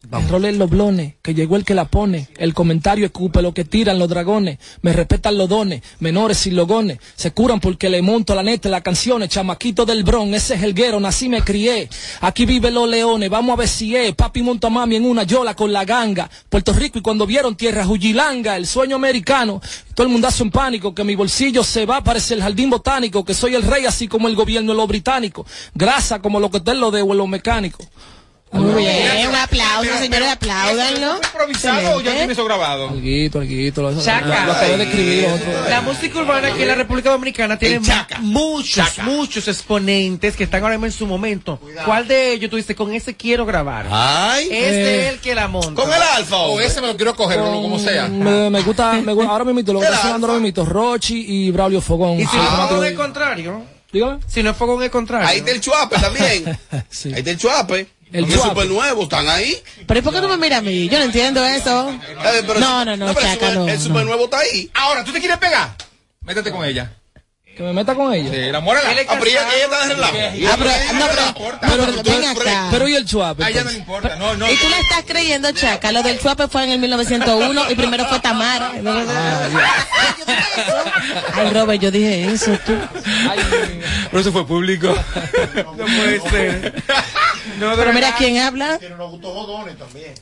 [0.09, 2.27] Controle los blones, que llegó el que la pone.
[2.37, 4.57] El comentario escupe lo que tiran los dragones.
[4.81, 6.97] Me respetan los dones, menores y logones.
[7.15, 9.29] Se curan porque le monto la neta las canciones.
[9.29, 11.87] Chamaquito del Bron, ese es el guero, nací me crié.
[12.21, 14.15] Aquí viven los leones, vamos a ver si es.
[14.15, 16.29] Papi monta a mami en una yola con la ganga.
[16.49, 19.61] Puerto Rico y cuando vieron tierra Jujilanga, el sueño americano.
[19.93, 23.23] Todo el mundazo en pánico, que mi bolsillo se va, parece el jardín botánico.
[23.23, 25.45] Que soy el rey así como el gobierno de los británicos.
[25.75, 27.87] Grasa como lo que te lo debo en los mecánicos.
[28.53, 31.17] Muy bien, un aplauso, señores, apláudanlo.
[31.17, 32.89] ¿Fue improvisado o ya tiene eso grabado?
[32.89, 33.81] Alguito, alguito.
[33.81, 34.45] Lo, lo, Chaca.
[34.45, 35.27] lo acabo de escribir.
[35.69, 37.79] La música urbana aquí en la República Dominicana tiene
[38.19, 41.59] muchos, muchos exponentes que están ahora mismo en su momento.
[41.85, 43.87] ¿Cuál de ellos tú dices, con ese quiero grabar?
[43.89, 44.49] Ay.
[44.51, 45.81] Este Eh, es el que la monta.
[45.81, 46.37] Con el alfa.
[46.37, 48.07] O ese me lo quiero coger, como sea.
[48.09, 51.51] Me, me gusta, me gusta, ahora mismo lo que está sonando ahora mismo, Rochi y
[51.51, 52.19] Braulio Fogón.
[52.19, 53.63] Y si no fogón es contrario.
[53.93, 54.19] Dígame.
[54.27, 55.27] Si no es fogón es contrario.
[55.27, 56.45] Ahí está el chuape también.
[56.71, 57.87] Ahí está el chuape.
[58.13, 58.49] El El Chuape.
[58.49, 59.61] super nuevo, están ahí.
[59.87, 60.89] Pero ¿y por qué tú me miras a mí?
[60.89, 61.89] Yo no entiendo eso.
[61.91, 63.83] Eh, pero No, el- no, no, pero Chaca, super- no, El no.
[63.85, 64.69] super nuevo está ahí.
[64.73, 65.75] Ahora, ¿tú te quieres pegar?
[66.21, 66.91] Métete con ella.
[67.55, 68.31] Que me meta con ella.
[68.31, 68.89] Sí, enamórala.
[68.89, 70.17] Ah, pero ella, ella está de relajo.
[70.17, 72.67] Ah, pero, no, pero, pero, ven acá.
[72.71, 73.43] Pero y el chuape.
[73.43, 73.73] A ella no pues?
[73.73, 74.15] le importa.
[74.15, 74.49] No, no.
[74.49, 75.91] y tú le estás creyendo, Chaca.
[75.91, 78.71] Lo del Chuape fue en el 1901 y primero fue Tamara.
[81.33, 82.73] Ay, Robert, yo dije eso, tú.
[84.09, 84.95] Pero eso fue público.
[85.77, 86.83] No puede ser.
[87.75, 88.79] Pero mira quién habla.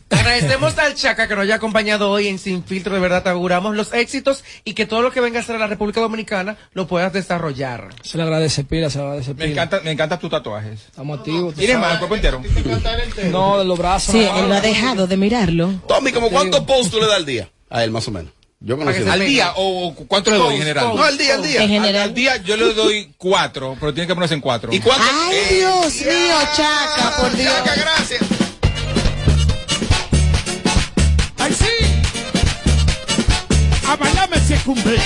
[0.09, 2.93] Agradecemos al Chaca que nos haya acompañado hoy en Sin Filtro.
[2.93, 5.59] De verdad, te auguramos los éxitos y que todo lo que venga a hacer a
[5.59, 7.89] la República Dominicana lo puedas desarrollar.
[8.03, 9.45] Se le agradece pila, se le agradece pila.
[9.45, 10.81] Me encanta, me encantan tus tatuajes.
[10.87, 11.53] Estamos activos.
[11.53, 11.87] tú ¿Tienes sabes.
[11.87, 13.29] más el cuerpo entero?
[13.31, 14.11] No, de los brazos.
[14.11, 15.73] Sí, él no ha dejado de mirarlo.
[15.87, 17.49] Tommy, ¿como cuántos posts tú le das al día?
[17.69, 18.31] A él, más o menos.
[18.61, 20.93] Yo conocí ¿Al día o cuánto le doy en general?
[20.93, 21.63] No, al día, al día.
[21.63, 21.95] En general.
[21.95, 24.73] Al, al día yo le doy cuatro, pero tiene que ponerse en cuatro.
[24.73, 25.05] ¿Y cuánto?
[25.29, 27.53] Ay, Dios mío, Chaca, por Dios.
[27.53, 28.21] Chaca, gracias.
[31.37, 31.65] ¡Ay, sí!
[33.87, 34.99] A bailarme se cumple.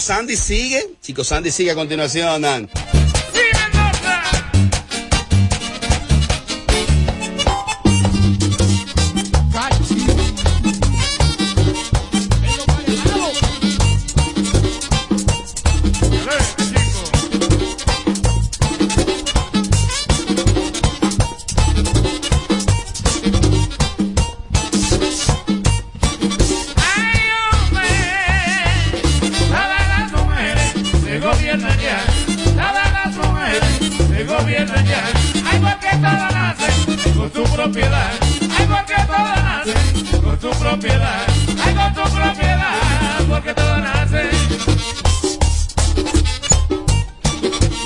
[0.00, 0.96] Sandy sigue.
[1.00, 2.44] Chico Sandy sigue a continuación.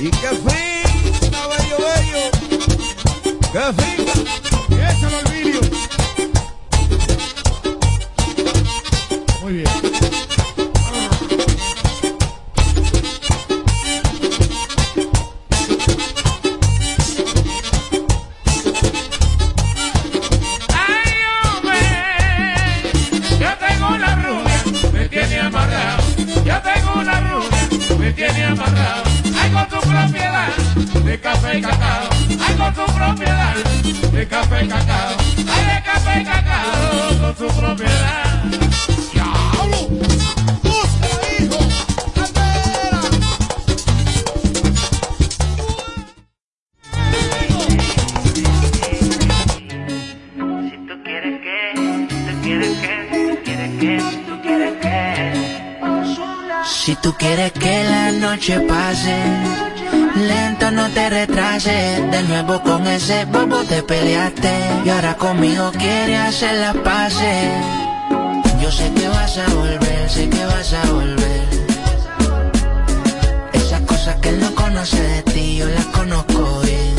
[0.05, 2.25] Y que finca, bello, bello.
[3.73, 4.25] Finca.
[4.69, 6.04] Y
[62.15, 64.53] De nuevo con ese bobo te peleaste.
[64.85, 67.51] Y ahora conmigo quieres hacer las paces.
[68.63, 71.43] Yo sé que vas a volver, sé que vas a volver.
[73.53, 76.95] Esas cosas que él no conoce de ti, yo las conozco bien.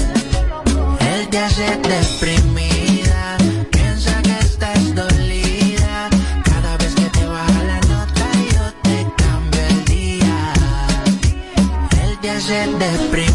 [0.99, 3.38] Él te hace deprimida,
[3.72, 6.09] piensa que estás dolida.
[6.43, 10.53] Cada vez que te baja la nota, yo te cambio el día.
[12.03, 13.35] Él te hace deprimida,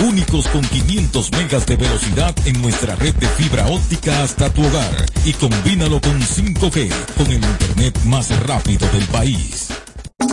[0.00, 5.06] Únicos con 500 megas de velocidad en nuestra red de fibra óptica hasta tu hogar.
[5.24, 9.83] Y combínalo con 5G, con el internet más rápido del país.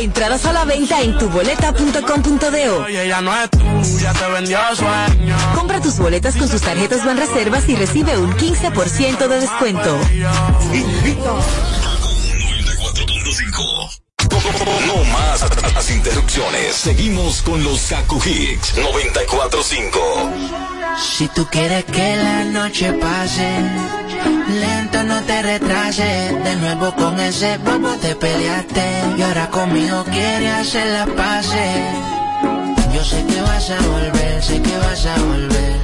[0.00, 2.86] Entradas a la venta en tuboleta.com.do.
[5.54, 10.00] Compra tus boletas con sus tarjetas Banreservas y recibe un 15% de descuento.
[14.86, 15.44] No más
[15.74, 16.74] las interrupciones.
[16.76, 20.00] Seguimos con los Kaku Hicks 945.
[20.98, 23.62] Si tú quieres que la noche pase,
[24.48, 26.44] lento no te retrases.
[26.44, 28.84] De nuevo con ese bobo te peleaste
[29.16, 31.64] y ahora conmigo quieres hacer la pase.
[32.94, 35.80] Yo sé que vas a volver, sé que vas a volver.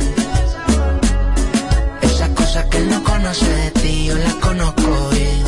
[2.03, 5.45] Esas cosas que él no conoce de ti, yo las conozco bien.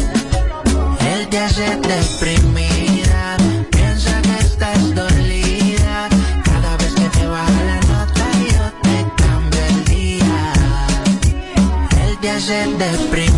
[1.12, 2.77] Él te hace deprimida,
[12.50, 13.37] Él te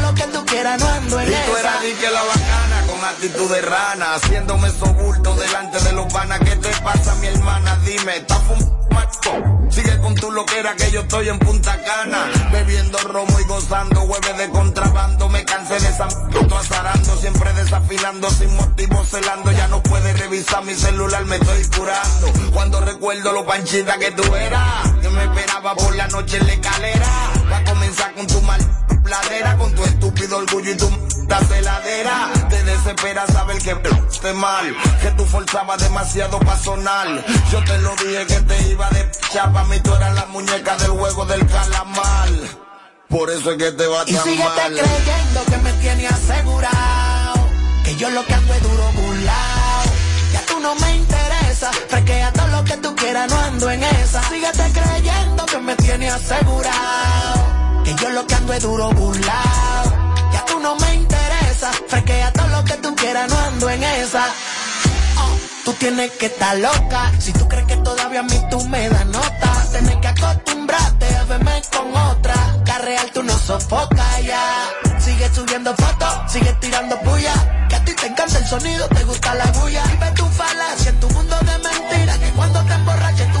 [0.55, 4.69] no ando en Y tú eras di que la bacana con actitud de rana, haciéndome
[4.69, 6.39] sobulto delante de los panas.
[6.39, 7.77] ¿Qué te pasa, mi hermana?
[7.85, 9.69] Dime, ¿estás fumando?
[9.71, 14.37] Sigue con tu loquera que yo estoy en Punta Cana, bebiendo romo y gozando hueves
[14.37, 15.29] de contrabando.
[15.29, 19.51] Me cansé de esa m- azarando, siempre desafinando, sin motivo celando.
[19.51, 22.31] Ya no puedes revisar mi celular, me estoy curando.
[22.53, 26.53] Cuando recuerdo lo panchita que tú eras, que me esperaba por la noche en la
[26.53, 27.07] escalera.
[27.51, 28.59] Va a comenzar con tu mal
[29.03, 30.97] pladera, con tu estúpido orgullo y tu m-
[31.47, 32.29] celadera.
[32.49, 33.75] Te desespera saber que
[34.11, 37.07] esté mal, que tú forzabas demasiado pa' sonar.
[37.51, 40.91] Yo te lo dije que te iba de chapa, mí tú eras la muñeca del
[40.91, 42.29] juego del calamar.
[43.09, 44.71] Por eso es que te va Y tan mal.
[44.73, 47.49] creyendo que me tiene asegurado.
[47.83, 49.83] Que yo lo que ando es duro burlao.
[50.33, 51.71] Ya tú no me interesa.
[51.89, 54.21] Fresquea todo lo que tú quieras, no ando en esa.
[54.29, 55.20] Síguete creyendo
[55.71, 57.83] me tiene asegurado.
[57.83, 59.83] Que yo lo que ando es duro burlao.
[60.33, 61.71] Ya tú no me interesa.
[61.87, 64.25] Fresquea todo lo que tú quieras, no ando en esa.
[65.17, 67.11] Oh, Tú tienes que estar loca.
[67.19, 71.23] Si tú crees que todavía a mí tú me das nota, tienes que acostumbrarte a
[71.25, 72.35] verme con otra.
[72.65, 74.69] Carreal tú no sofocas ya.
[74.99, 77.33] Sigue subiendo fotos, sigue tirando puya.
[77.69, 79.83] Que a ti te encanta el sonido, te gusta la bulla.
[79.85, 82.17] Vive tu falacia en tu mundo de mentiras.
[82.17, 83.40] Que cuando te emborraches tú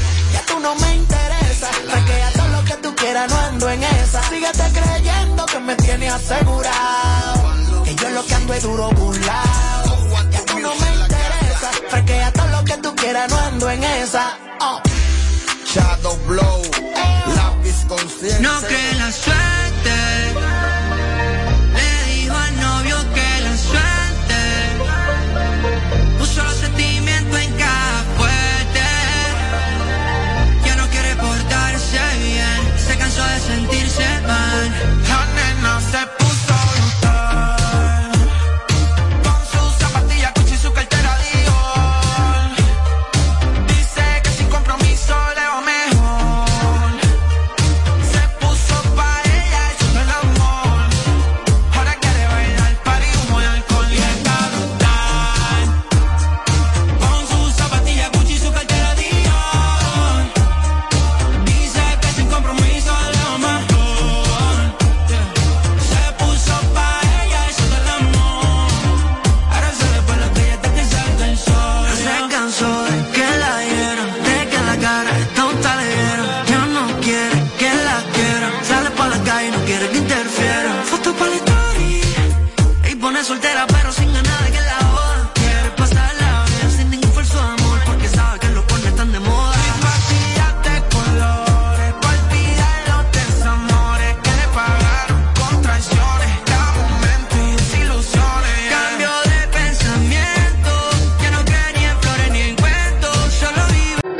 [3.13, 4.23] Que no ando en esa.
[4.23, 7.83] Síguete creyendo que me tiene asegurado.
[7.83, 10.29] Que yo lo que ando es duro burlao.
[10.31, 11.69] Ya tú no me interesa.
[11.89, 14.37] Fresquea todo lo que tú quieras, no ando en esa.
[14.61, 14.81] Oh.
[15.73, 16.61] Shadow Blow,
[17.35, 18.41] lápiz consciente.
[18.41, 20.50] No en la suerte,